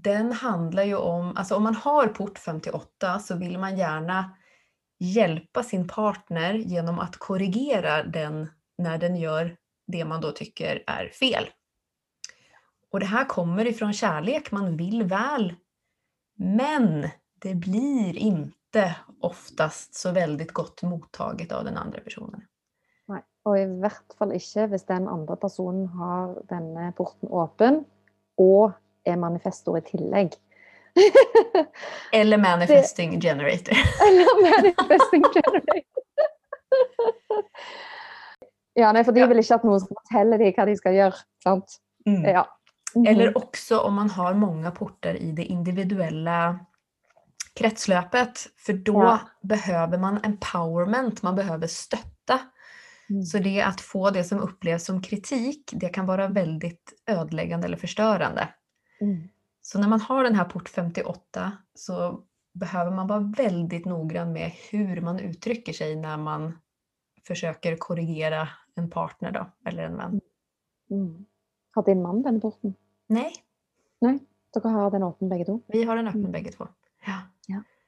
den 0.01 0.31
handlar 0.31 0.83
ju 0.83 0.95
om, 0.95 1.37
alltså 1.37 1.55
om 1.55 1.63
man 1.63 1.75
har 1.75 2.07
port 2.07 2.39
58 2.39 3.19
så 3.19 3.35
vill 3.35 3.57
man 3.57 3.77
gärna 3.77 4.35
hjälpa 4.99 5.63
sin 5.63 5.87
partner 5.87 6.53
genom 6.53 6.99
att 6.99 7.17
korrigera 7.17 8.03
den 8.03 8.49
när 8.77 8.97
den 8.97 9.15
gör 9.15 9.57
det 9.87 10.05
man 10.05 10.21
då 10.21 10.31
tycker 10.31 10.83
är 10.87 11.09
fel. 11.09 11.49
Och 12.91 12.99
det 12.99 13.05
här 13.05 13.25
kommer 13.25 13.65
ifrån 13.67 13.93
kärlek, 13.93 14.51
man 14.51 14.77
vill 14.77 15.03
väl. 15.03 15.53
Men 16.35 17.09
det 17.39 17.55
blir 17.55 18.17
inte 18.17 18.95
oftast 19.21 19.95
så 19.95 20.11
väldigt 20.11 20.51
gott 20.51 20.81
mottaget 20.81 21.51
av 21.51 21.63
den 21.63 21.77
andra 21.77 21.99
personen. 21.99 22.41
Nej, 23.05 23.23
och 23.43 23.59
i 23.59 23.65
vart 23.65 24.13
fall 24.17 24.33
inte 24.33 24.63
om 24.63 24.79
den 24.87 25.07
andra 25.07 25.35
personen 25.35 25.87
har 25.87 26.43
denne 26.49 26.91
porten 26.91 27.29
öppen 27.31 27.85
och 28.35 28.71
er 29.05 29.15
manifestor 29.21 29.77
i 29.77 29.81
tillegg. 29.81 30.33
Eller 32.13 32.37
manifesting 32.37 33.19
generator. 33.21 33.75
Eller 34.07 34.41
manifesting 34.41 35.23
generator. 35.35 35.91
Ja, 38.73 38.91
nei, 38.91 39.03
for 39.03 39.11
de 39.15 39.19
Ja. 39.23 39.27
vil 39.27 39.39
ikke 39.39 39.55
at 39.55 39.63
noen 39.63 39.79
skal 39.79 39.95
fortelle 40.01 40.37
dem 40.41 40.53
hva 40.57 40.65
de 40.67 40.75
skal 40.75 40.93
gjøre. 40.97 41.19
sant? 41.43 41.77
Mm. 42.07 42.23
Ja. 42.23 42.45
Mhm. 42.95 43.07
Eller 43.07 43.37
också 43.37 43.79
om 43.79 43.93
man 43.95 44.09
har 44.09 44.33
många 44.33 44.71
portar 44.71 45.15
i 45.15 45.31
det 45.31 45.43
individuella 45.45 46.59
kretslöpet. 47.59 48.47
För 48.57 48.73
då 48.73 49.03
Ja. 49.03 49.19
behöver 49.41 49.97
man 49.97 50.19
empowerment, 50.23 51.21
man 51.21 51.35
behöver 51.35 51.67
stötta. 51.67 52.39
Mm. 53.09 53.23
Så 53.23 53.37
det 53.37 53.61
att 53.61 53.81
få 53.81 54.09
det 54.09 54.23
som 54.23 54.39
upplevs 54.39 54.85
som 54.85 55.01
kritik, 55.01 55.69
det 55.73 55.89
kan 55.89 56.05
vara 56.05 56.27
väldigt 56.27 56.93
ödeläggande 57.07 57.67
eller 57.67 57.77
förstörande. 57.77 58.47
Mm. 59.01 59.29
Så 59.61 59.79
när 59.79 59.87
man 59.87 60.01
har 60.01 60.23
den 60.23 60.35
här 60.35 60.45
port 60.45 60.69
58 60.69 61.51
så 61.75 62.23
behöver 62.53 62.91
man 62.91 63.07
vara 63.07 63.19
väldigt 63.19 63.85
noggrann 63.85 64.33
med 64.33 64.51
hur 64.71 65.01
man 65.01 65.19
uttrycker 65.19 65.73
sig 65.73 65.95
när 65.95 66.17
man 66.17 66.59
försöker 67.27 67.75
korrigera 67.77 68.49
en 68.75 68.89
partner 68.89 69.31
då, 69.31 69.45
eller 69.65 69.83
en 69.83 69.97
vän. 69.97 70.21
Mm. 70.89 71.25
Har 71.71 71.83
din 71.83 72.01
mann 72.01 72.21
denne 72.21 72.39
porten? 72.39 72.73
Nej, 73.07 73.33
Dere 74.53 74.67
har 74.71 74.91
den 74.91 75.03
åpen 75.03 75.29
begge 75.29 75.45
to? 75.45 75.59
vi 75.67 75.83
har 75.83 75.95
den 75.95 76.07
öppen 76.07 76.19
Mm. 76.19 76.31
bägge 76.31 76.51
två. 76.51 76.67
Ja. 77.05 77.21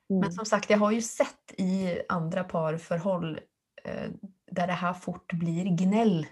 Mm. 0.09 0.19
Men 0.19 0.31
som 0.31 0.45
sagt, 0.45 0.69
jag 0.69 0.77
har 0.77 0.91
ju 0.91 1.01
sett 1.01 1.53
i 1.57 2.01
andra 2.09 2.43
parförhåll 2.43 3.39
eh, 3.83 4.09
där 4.51 4.67
det 4.67 4.73
här 4.73 4.93
fort 4.93 5.33
blir 5.33 5.65
gnäll. 5.65 6.27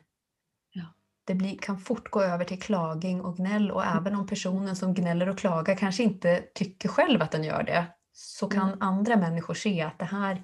Det 1.28 1.36
blir, 1.36 1.58
kan 1.58 1.78
fort 1.78 2.10
gå 2.12 2.22
över 2.22 2.46
till 2.46 2.62
klaging 2.62 3.22
och 3.22 3.38
gnäll 3.38 3.72
och 3.72 3.84
Mm. 3.86 3.98
även 3.98 4.16
om 4.16 4.28
personen 4.28 4.76
som 4.76 4.94
gnäller 4.94 5.30
och 5.30 5.38
klagar 5.38 5.76
kanske 5.76 6.04
inte 6.04 6.44
tycker 6.54 6.90
själv 6.90 7.22
att 7.22 7.32
den 7.32 7.44
gör 7.44 7.64
det 7.64 7.86
så 8.14 8.48
kan 8.48 8.68
Mm. 8.68 8.82
andra 8.82 9.16
människor 9.16 9.54
se 9.54 9.82
att 9.82 10.00
det 10.00 10.06
här 10.06 10.44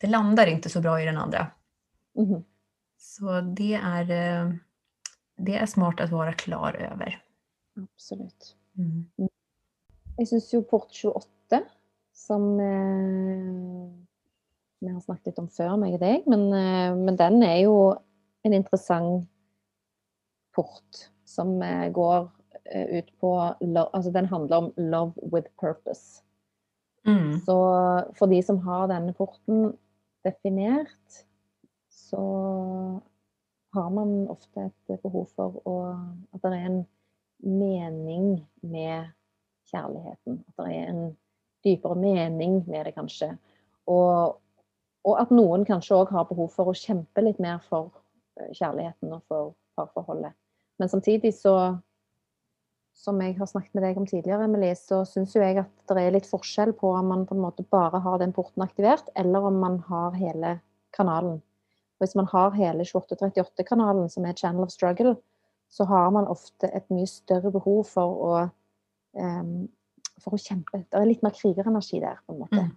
det 0.00 0.06
landar 0.06 0.46
inte 0.46 0.68
så 0.70 0.80
bra 0.80 1.00
i 1.02 1.04
den 1.04 1.16
andra. 1.18 1.46
Mhm. 2.14 2.44
Så 2.98 3.40
det 3.40 3.74
är, 3.74 4.10
eh, 4.10 4.52
det 5.36 5.56
är 5.56 5.66
smart 5.66 6.00
att 6.00 6.10
vara 6.10 6.32
klar 6.32 6.72
över. 6.74 7.22
Absolutt. 7.76 8.54
Mm. 8.78 9.06
Jeg 10.18 10.28
syns 10.28 10.54
jo 10.54 10.62
port 10.62 10.92
28, 10.92 11.62
som 12.14 12.60
eh, 12.60 13.92
vi 14.80 14.88
har 14.92 15.00
snakket 15.00 15.26
litt 15.26 15.38
om 15.38 15.48
før, 15.48 15.76
meg 15.76 15.94
og 15.94 16.00
deg, 16.00 16.22
men, 16.26 16.46
eh, 16.52 16.94
men 16.96 17.16
den 17.16 17.42
er 17.42 17.56
jo 17.62 17.96
en 18.44 18.52
interessant 18.52 19.28
port 20.56 21.06
som 21.28 21.56
eh, 21.62 21.88
går 21.92 22.28
eh, 22.64 22.98
ut 22.98 23.12
på 23.20 23.32
Altså 23.92 24.10
den 24.10 24.26
handler 24.26 24.56
om 24.56 24.72
'love 24.76 25.12
with 25.32 25.48
purpose'. 25.62 26.22
Mm. 27.06 27.38
Så 27.40 27.56
for 28.18 28.26
de 28.26 28.42
som 28.42 28.58
har 28.58 28.88
denne 28.88 29.12
porten 29.12 29.76
definert, 30.24 31.26
så 31.90 32.22
har 33.74 33.90
man 33.90 34.28
ofte 34.28 34.60
et 34.60 35.02
behov 35.02 35.28
for 35.36 35.60
å, 35.68 35.76
at 36.34 36.42
det 36.42 36.52
er 36.52 36.66
en 36.66 36.86
mening 37.42 38.46
med 38.62 39.12
kjærligheten. 39.70 40.40
At 40.48 40.64
det 40.64 40.76
er 40.76 40.90
en 40.90 41.16
dypere 41.64 41.94
mening 41.94 42.62
med 42.66 42.86
det, 42.86 42.94
kanskje. 42.96 43.36
Og, 43.86 44.40
og 45.04 45.20
at 45.20 45.30
noen 45.34 45.66
kanskje 45.68 45.98
òg 46.00 46.10
har 46.14 46.26
behov 46.30 46.50
for 46.54 46.70
å 46.70 46.78
kjempe 46.78 47.22
litt 47.22 47.38
mer 47.42 47.62
for 47.68 47.92
eh, 48.40 48.50
kjærligheten 48.56 49.14
og 49.14 49.22
for 49.28 49.54
parforholdet. 49.78 50.34
Men 50.78 50.88
samtidig 50.92 51.34
så 51.34 51.56
som 52.96 53.20
jeg 53.20 53.36
har 53.38 53.46
snakket 53.46 53.76
med 53.76 53.84
deg 53.84 53.98
om 54.00 54.06
tidligere, 54.08 54.46
Emilie, 54.48 54.74
så 54.78 55.02
syns 55.06 55.34
jo 55.36 55.42
jeg 55.42 55.60
at 55.60 55.92
det 55.92 56.00
er 56.00 56.14
litt 56.14 56.28
forskjell 56.28 56.72
på 56.78 56.94
om 56.96 57.10
man 57.12 57.26
på 57.28 57.36
en 57.36 57.42
måte 57.44 57.64
bare 57.70 58.00
har 58.02 58.22
den 58.22 58.32
porten 58.34 58.64
aktivert, 58.64 59.10
eller 59.14 59.44
om 59.50 59.60
man 59.60 59.78
har 59.90 60.16
hele 60.16 60.56
kanalen. 60.96 61.42
Hvis 62.00 62.16
man 62.16 62.28
har 62.32 62.56
hele 62.56 62.84
2838-kanalen, 62.88 64.08
som 64.12 64.24
er 64.24 64.36
Channel 64.36 64.64
of 64.64 64.72
Struggle, 64.72 65.14
så 65.68 65.84
har 65.88 66.10
man 66.14 66.28
ofte 66.30 66.70
et 66.72 66.88
mye 66.92 67.08
større 67.10 67.52
behov 67.52 67.84
for 67.90 68.24
å, 68.30 68.32
em, 69.20 69.68
for 70.22 70.36
å 70.36 70.40
kjempe. 70.40 70.84
Det 70.88 70.98
er 70.98 71.08
litt 71.08 71.24
mer 71.24 71.36
krigerenergi 71.36 72.00
der, 72.00 72.20
på 72.26 72.34
en 72.34 72.42
måte. 72.42 72.64
Mm. 72.64 72.74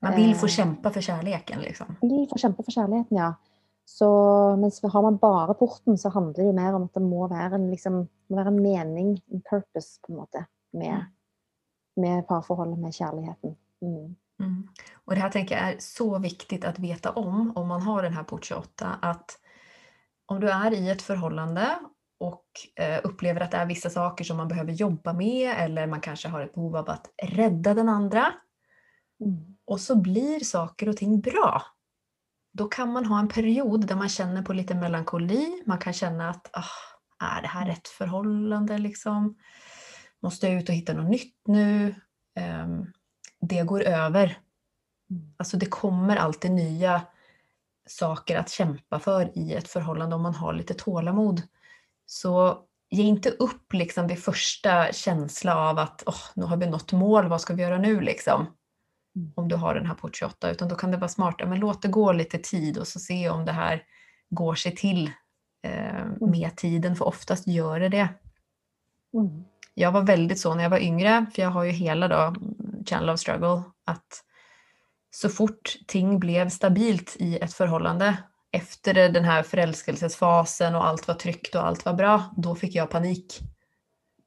Man 0.00 0.16
vill 0.16 0.34
få 0.34 0.46
Eh. 0.46 0.56
kämpa 0.56 0.90
för 0.90 1.00
kärleken 1.00 1.60
liksom. 1.60 1.96
Vi 2.00 2.26
får 2.30 2.38
kjempe 2.38 2.62
for 2.62 2.72
kjærligheten, 2.72 3.16
ja. 3.16 3.34
Så 3.90 4.08
mens 4.56 4.82
har 4.82 5.02
man 5.02 5.16
bare 5.18 5.54
porten, 5.54 5.98
så 5.98 6.08
handler 6.08 6.34
det 6.34 6.46
jo 6.46 6.52
mer 6.54 6.76
om 6.78 6.84
at 6.86 6.94
det 6.94 7.02
må 7.02 7.26
være 7.28 7.58
en, 7.58 7.66
liksom, 7.72 7.96
må 8.30 8.38
være 8.38 8.52
en 8.52 8.60
mening, 8.62 9.08
en 9.34 9.42
purpose, 9.50 9.98
på 10.04 10.12
en 10.12 10.20
måte, 10.20 10.44
med, 10.78 11.08
med 11.98 12.22
parforholdet, 12.28 12.78
med 12.78 12.94
kjærligheten. 12.94 13.56
Mm. 13.82 14.14
Mm. 14.40 14.68
Och 15.04 15.14
det 15.14 15.20
här 15.20 15.30
tänker 15.30 15.56
jag 15.56 15.72
är 15.72 15.76
så 15.78 16.18
viktigt 16.18 16.64
att 16.64 16.78
veta 16.78 17.10
om, 17.10 17.52
om 17.56 17.68
man 17.68 17.82
har 17.82 18.02
den 18.02 18.14
här 18.14 18.24
port 18.24 18.44
28, 18.44 18.98
att 19.02 19.38
om 20.26 20.40
du 20.40 20.50
är 20.50 20.74
i 20.74 20.90
ett 20.90 21.02
förhållande 21.02 21.78
och 22.20 22.46
eh, 22.76 23.00
upplever 23.04 23.40
att 23.40 23.50
det 23.50 23.56
är 23.56 23.66
vissa 23.66 23.90
saker 23.90 24.24
som 24.24 24.36
man 24.36 24.48
behöver 24.48 24.72
jobba 24.72 25.12
med 25.12 25.54
eller 25.58 25.86
man 25.86 26.00
kanske 26.00 26.28
har 26.28 26.40
ett 26.40 26.54
behov 26.54 26.76
av 26.76 26.90
att 26.90 27.10
rädda 27.22 27.74
den 27.74 27.88
andra 27.88 28.32
Mm. 29.20 29.56
och 29.64 29.80
så 29.80 29.96
blir 29.96 30.40
saker 30.40 30.88
och 30.88 30.96
ting 30.96 31.20
bra. 31.20 31.62
Då 32.52 32.68
kan 32.68 32.92
man 32.92 33.06
ha 33.06 33.18
en 33.18 33.28
period 33.28 33.86
där 33.86 33.96
man 33.96 34.08
känner 34.08 34.42
på 34.42 34.52
lite 34.52 34.74
melankoli. 34.74 35.62
Man 35.66 35.78
kan 35.78 35.92
känna 35.92 36.30
att 36.30 36.50
ah, 36.52 37.24
är 37.24 37.42
det 37.42 37.48
här 37.48 37.66
rätt 37.66 37.88
förhållande 37.88 38.78
liksom? 38.78 39.36
Måste 40.22 40.48
jag 40.48 40.62
ut 40.62 40.68
och 40.68 40.74
hitta 40.74 40.92
något 40.92 41.10
nytt 41.10 41.36
nu? 41.46 41.94
Ehm, 42.36 42.92
det 43.40 43.62
går 43.62 43.82
över. 43.82 44.38
Mm. 45.10 45.34
Alltså 45.36 45.56
det 45.56 45.66
kommer 45.66 46.16
alltid 46.16 46.50
nya 46.50 47.02
saker 47.86 48.36
att 48.36 48.50
kämpa 48.50 48.98
för 48.98 49.38
i 49.38 49.54
ett 49.54 49.68
förhållande 49.68 50.16
om 50.16 50.22
man 50.22 50.34
har 50.34 50.52
lite 50.52 50.74
tålamod. 50.74 51.42
Så 52.06 52.64
ge 52.90 53.02
inte 53.02 53.30
upp 53.30 53.72
liksom 53.72 54.06
vid 54.06 54.18
första 54.18 54.92
känsla 54.92 55.56
av 55.56 55.78
att 55.78 56.02
oh, 56.06 56.22
nu 56.34 56.44
har 56.44 56.56
vi 56.56 56.66
nått 56.66 56.92
mål, 56.92 57.28
vad 57.28 57.40
ska 57.40 57.54
vi 57.54 57.62
göra 57.62 57.78
nu 57.78 58.00
liksom? 58.00 58.46
Mm. 59.16 59.32
Om 59.36 59.48
du 59.48 59.56
har 59.56 59.74
den 59.74 59.86
här 59.86 59.94
port 59.94 60.16
28, 60.16 60.50
utan 60.50 60.68
då 60.68 60.74
kan 60.74 60.90
det 60.90 60.96
vara 60.96 61.08
smart, 61.08 61.34
men 61.38 61.60
låt 61.60 61.82
det 61.82 61.88
gå 61.88 62.12
lite 62.12 62.38
tid 62.38 62.78
och 62.78 62.88
så 62.88 63.00
se 63.00 63.30
om 63.30 63.44
det 63.44 63.52
här 63.52 63.82
går 64.30 64.54
sig 64.54 64.76
till 64.76 65.10
eh, 65.62 66.06
med 66.20 66.56
tiden, 66.56 66.96
för 66.96 67.04
oftast 67.04 67.46
gör 67.46 67.80
det 67.80 67.88
det. 67.88 68.08
Mm. 69.14 69.44
Jag 69.74 69.92
var 69.92 70.02
väldigt 70.02 70.40
så 70.40 70.54
när 70.54 70.62
jag 70.62 70.70
var 70.70 70.78
yngre, 70.78 71.26
för 71.34 71.42
jag 71.42 71.50
har 71.50 71.64
ju 71.64 71.70
hela 71.70 72.08
då 72.08 72.34
Channel 72.86 73.10
of 73.10 73.20
Struggle, 73.20 73.62
att 73.84 74.24
så 75.10 75.28
fort 75.28 75.76
ting 75.86 76.18
blev 76.18 76.48
stabilt 76.48 77.16
i 77.18 77.38
ett 77.38 77.54
förhållande, 77.54 78.16
efter 78.52 78.94
den 78.94 79.24
här 79.24 79.42
förälskelsesfasen 79.42 80.74
och 80.74 80.86
allt 80.86 81.08
var 81.08 81.14
tryggt 81.14 81.54
och 81.54 81.66
allt 81.66 81.84
var 81.84 81.94
bra, 81.94 82.34
då 82.36 82.54
fick 82.54 82.74
jag 82.74 82.90
panik 82.90 83.40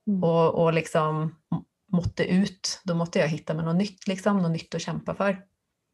Mm. 0.07 0.23
och, 0.23 0.63
och 0.63 0.73
liksom 0.73 1.35
måtte 1.93 2.25
ut. 2.25 2.81
Då 2.83 2.95
måste 2.95 3.19
jag 3.19 3.27
hitta 3.27 3.53
mig 3.53 3.65
något 3.65 3.75
nytt, 3.75 4.07
liksom, 4.07 4.37
något 4.37 4.51
nytt 4.51 4.75
att 4.75 4.81
kämpa 4.81 5.13
för. 5.13 5.41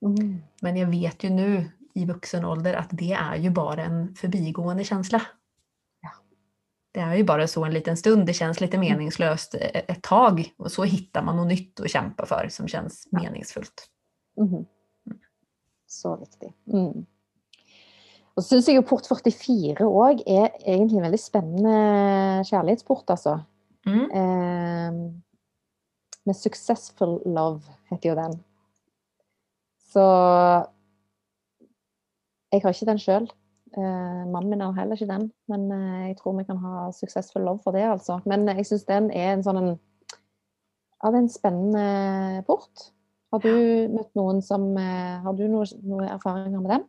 Mm. 0.05 0.41
Men 0.61 0.77
jag 0.77 0.87
vet 0.87 1.23
ju 1.23 1.29
nu 1.29 1.71
i 1.93 2.05
vuxen 2.05 2.45
ålder 2.45 2.73
att 2.73 2.89
det 2.91 3.11
är 3.11 3.35
ju 3.35 3.49
bara 3.49 3.83
en 3.83 4.15
förbigående 4.15 4.83
känsla. 4.83 5.21
Ja. 6.01 6.09
Det 6.91 6.99
är 6.99 7.15
ju 7.15 7.23
bara 7.23 7.47
så 7.47 7.65
en 7.65 7.73
liten 7.73 7.97
stund, 7.97 8.25
det 8.25 8.33
känns 8.33 8.61
lite 8.61 8.77
meningslöst 8.77 9.55
e- 9.55 9.81
ett 9.87 10.03
tag 10.03 10.53
och 10.57 10.71
så 10.71 10.83
hittar 10.83 11.23
man 11.23 11.35
något 11.37 11.47
nytt 11.47 11.79
att 11.79 11.89
kämpa 11.91 12.25
för 12.25 12.47
som 12.51 12.67
känns 12.67 13.07
Ja. 13.11 13.19
meningsfullt. 13.21 13.87
Mhm. 14.37 14.65
Så 15.87 16.15
viktig. 16.15 16.53
Mm. 16.73 17.05
Og 18.37 18.43
så 18.43 18.49
syns 18.53 18.67
jeg 18.69 18.77
jo 18.77 18.83
port 18.87 19.07
44 19.09 19.83
òg 19.83 20.21
er 20.23 20.53
egentlig 20.63 20.99
en 20.99 21.03
veldig 21.09 21.19
spennende 21.19 21.73
kjærlighetsport, 22.47 23.09
altså. 23.09 23.39
Mm. 23.87 24.05
Eh, 24.11 24.99
med 26.25 26.35
'Successful 26.35 27.19
Love' 27.25 27.71
heter 27.89 28.09
jo 28.09 28.15
den. 28.15 28.39
Så 29.93 30.05
Jeg 32.51 32.61
har 32.63 32.73
ikke 32.73 32.89
den 32.89 33.01
sjøl. 33.01 33.27
Eh, 33.77 34.21
mannen 34.25 34.49
min 34.49 34.61
har 34.61 34.73
heller 34.73 34.97
ikke 34.97 35.11
den, 35.11 35.27
men 35.47 35.71
eh, 35.71 36.07
jeg 36.09 36.17
tror 36.17 36.37
vi 36.37 36.43
kan 36.47 36.57
ha 36.57 36.89
'Successful 36.91 37.45
Love' 37.45 37.61
for 37.63 37.71
det, 37.71 37.85
altså. 37.85 38.21
Men 38.25 38.47
jeg 38.47 38.65
syns 38.65 38.85
den 38.85 39.11
er 39.11 39.33
en 39.33 39.43
sånn 39.43 39.57
en 39.57 39.79
Ja, 41.03 41.11
det 41.11 41.15
er 41.15 41.21
en 41.21 41.29
spennende 41.29 42.43
port. 42.47 42.89
Har 43.31 43.39
du 43.39 43.87
møtt 43.93 44.09
noen 44.15 44.41
som 44.41 44.77
eh, 44.77 45.21
Har 45.23 45.33
du 45.33 45.47
noe, 45.47 45.65
noe 45.83 46.09
erfaringer 46.09 46.59
med 46.59 46.71
den? 46.71 46.83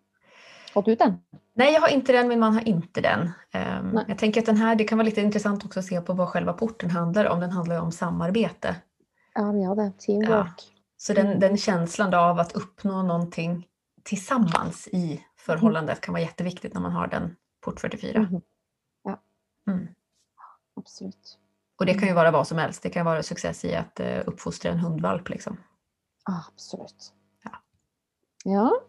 Har 0.74 0.82
du 0.82 0.94
den? 0.94 1.20
Nej, 1.54 1.72
jag 1.74 1.80
har 1.80 1.88
inte 1.88 2.12
den, 2.12 2.28
min 2.28 2.40
man 2.40 2.54
har 2.54 2.68
inte 2.68 3.00
den. 3.00 3.30
Nej. 3.52 4.04
jag 4.08 4.18
tänker 4.18 4.40
att 4.40 4.46
den 4.46 4.56
här, 4.56 4.74
det 4.74 4.84
kan 4.84 4.98
vara 4.98 5.04
lite 5.04 5.20
intressant 5.20 5.64
också 5.64 5.78
att 5.78 5.84
se 5.84 6.00
på 6.00 6.12
vad 6.12 6.28
själva 6.28 6.52
porten 6.52 6.90
handlar 6.90 7.24
om. 7.24 7.40
Den 7.40 7.50
handlar 7.50 7.74
ju 7.74 7.82
om 7.82 7.92
samarbete. 7.92 8.76
Ja, 9.34 9.42
den 9.42 9.62
gjør 9.62 9.74
det. 9.74 9.92
Teamwork. 9.98 10.62
Så 10.96 11.12
den, 11.12 11.26
Mm. 11.26 11.40
den 11.40 11.56
känslan 11.56 12.14
av 12.14 12.38
att 12.38 12.52
uppnå 12.52 13.02
någonting 13.02 13.66
tillsammans 14.02 14.88
i 14.88 15.24
förhållandet 15.36 16.00
kan 16.00 16.12
vara 16.12 16.22
jätteviktigt 16.22 16.74
när 16.74 16.80
man 16.80 16.92
har 16.92 17.06
den 17.06 17.36
port 17.64 17.80
44. 17.80 18.20
Mhm. 18.20 18.40
Mm. 19.68 19.88
Absolutt. 20.76 21.38
Och 21.78 21.86
det 21.86 21.92
kan 21.92 22.02
ju 22.02 22.06
Mm. 22.08 22.16
vara 22.16 22.30
vad 22.30 22.46
som 22.48 22.58
helst. 22.58 22.82
Det 22.82 22.90
kan 22.90 23.06
vara 23.06 23.22
success 23.22 23.64
i 23.64 23.74
att 23.74 24.00
uh, 24.00 24.20
uppfostra 24.26 24.70
en 24.72 24.78
hundvalp. 24.78 25.28
Liksom. 25.28 25.56
Absolutt. 26.24 27.12
Ja. 27.44 27.50
Ja. 28.44 28.80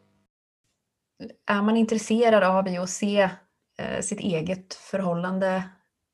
Är 1.46 1.62
man 1.62 1.78
intresserad 1.78 2.44
av 2.44 2.68
i 2.68 2.78
att 2.78 2.90
se 2.90 3.30
eh, 3.78 4.02
sitt 4.02 4.20
eget 4.20 4.74
förhållande 4.74 5.64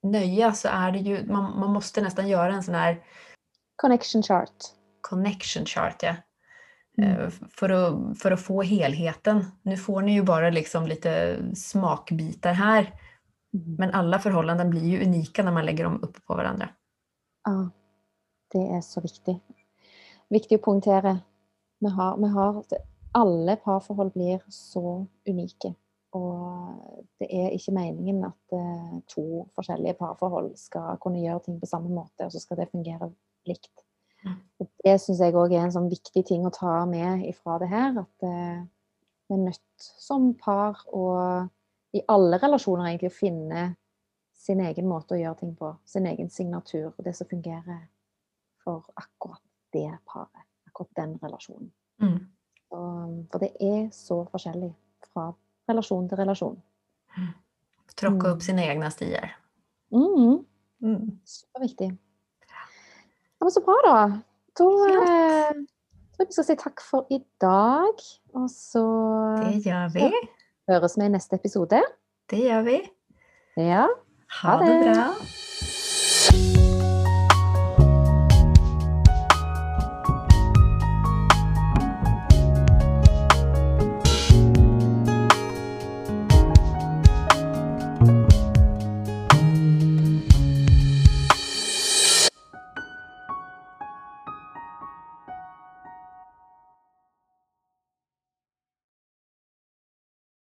nöja 0.03 0.53
så 0.53 0.67
är 0.67 0.91
det 0.91 0.99
ju, 0.99 1.25
man, 1.31 1.59
man 1.59 1.73
måste 1.73 2.01
nästan 2.01 2.27
göra 2.27 2.53
en 2.53 2.63
sån 2.63 2.75
här 2.75 3.03
Connection 3.81 4.23
chart. 4.23 4.51
connection 5.01 5.65
chart. 5.65 6.03
Ja. 6.03 6.15
Mm. 6.97 7.19
Eh, 7.21 7.29
För, 7.49 7.69
att, 7.69 8.19
för 8.19 8.31
att 8.31 8.41
få 8.41 8.61
helheten. 8.61 9.45
Nu 9.61 9.77
får 9.77 10.01
ni 10.01 10.13
ju 10.13 10.23
bara 10.23 10.49
liksom 10.49 10.87
lite 10.87 11.37
smakbitar 11.55 12.53
här. 12.53 12.93
Mhm. 13.53 13.75
Men 13.79 13.91
alla 13.93 14.19
förhållanden 14.19 14.69
blir 14.69 14.85
ju 14.85 15.03
unika 15.05 15.43
när 15.43 15.51
man 15.51 15.65
lägger 15.65 15.83
dem 15.83 16.03
upp 16.03 16.25
på 16.25 16.35
varandra. 16.35 16.69
Ja, 17.45 17.69
det 18.51 18.59
er 18.77 18.81
så 18.81 19.01
viktig. 19.01 19.39
Viktig 20.29 20.59
å 20.59 20.63
poengtere. 20.63 21.19
Vi 21.79 21.89
har, 21.89 22.17
vi 22.17 22.27
har 22.27 22.63
Alle 23.13 23.55
parforhold 23.55 24.13
blir 24.13 24.41
så 24.49 25.07
unike. 25.29 25.73
Og 26.13 27.06
det 27.19 27.27
er 27.31 27.49
ikke 27.56 27.71
meningen 27.73 28.23
at 28.25 28.54
eh, 28.54 28.99
to 29.08 29.47
forskjellige 29.56 29.93
parforhold 29.97 30.52
skal 30.58 30.97
kunne 31.02 31.21
gjøre 31.23 31.39
ting 31.45 31.60
på 31.60 31.65
samme 31.65 31.89
måte, 31.89 32.25
og 32.25 32.31
så 32.31 32.39
skal 32.39 32.58
det 32.58 32.69
fungere 32.71 33.10
likt. 33.48 33.83
Mm. 34.25 34.37
Og 34.60 34.69
det 34.83 34.95
syns 35.02 35.21
jeg 35.21 35.35
òg 35.37 35.54
er 35.54 35.65
en 35.65 35.73
sånn 35.75 35.89
viktig 35.91 36.23
ting 36.27 36.45
å 36.48 36.54
ta 36.54 36.79
med 36.89 37.25
ifra 37.29 37.58
det 37.62 37.69
her. 37.71 38.00
At 38.04 38.27
eh, 38.27 38.63
vi 39.27 39.37
er 39.37 39.43
nødt 39.43 39.87
som 40.00 40.31
par 40.39 40.83
og 40.95 41.50
i 41.95 42.04
alle 42.12 42.39
relasjoner 42.41 42.89
egentlig 42.91 43.12
å 43.12 43.17
finne 43.17 43.67
sin 44.37 44.62
egen 44.63 44.87
måte 44.87 45.15
å 45.15 45.19
gjøre 45.19 45.41
ting 45.41 45.54
på. 45.58 45.73
Sin 45.87 46.08
egen 46.10 46.29
signatur. 46.33 46.91
Og 46.93 47.04
det 47.06 47.15
som 47.17 47.29
fungerer 47.29 47.87
for 48.63 48.85
akkurat 49.00 49.43
det 49.75 49.89
paret. 50.08 50.45
Akkurat 50.69 50.93
den 51.00 51.17
relasjonen. 51.23 51.71
Mm. 52.04 52.19
Og, 52.75 53.17
for 53.31 53.41
det 53.41 53.54
er 53.63 53.87
så 53.95 54.21
forskjellig 54.31 54.73
fra 55.13 55.29
relasjon 55.71 56.08
til 56.10 56.19
relasjon. 56.19 56.58
Mm. 57.17 57.33
upp 58.29 58.43
sina 58.45 58.67
egna 58.67 58.89
stier. 58.93 59.31
Mm, 59.91 60.45
Mm. 60.79 61.19
superviktig. 61.25 61.98
Ja, 63.40 63.46
men 63.46 63.52
så 63.52 63.62
bra, 63.62 63.75
da. 63.85 63.98
Da 64.58 64.65
Flott. 64.65 65.10
eh, 65.10 65.52
tror 66.15 66.23
jeg 66.23 66.27
vi 66.27 66.33
skal 66.33 66.44
si 66.48 66.56
takk 66.56 66.81
for 66.81 67.06
i 67.13 67.19
dag. 67.42 68.02
Og 68.33 68.50
så 68.50 68.83
Det 69.46 69.65
gör 69.65 69.90
vi. 69.94 70.12
høres 70.69 70.98
vi 70.98 71.06
i 71.06 71.10
neste 71.13 71.35
episode. 71.38 71.81
Det 72.29 72.40
gör 72.44 72.62
vi. 72.65 72.79
Ja. 73.58 73.88
Ha 74.42 74.58
Ha 74.58 74.58
det 74.63 74.73
det. 74.83 74.94
bra. 74.94 75.13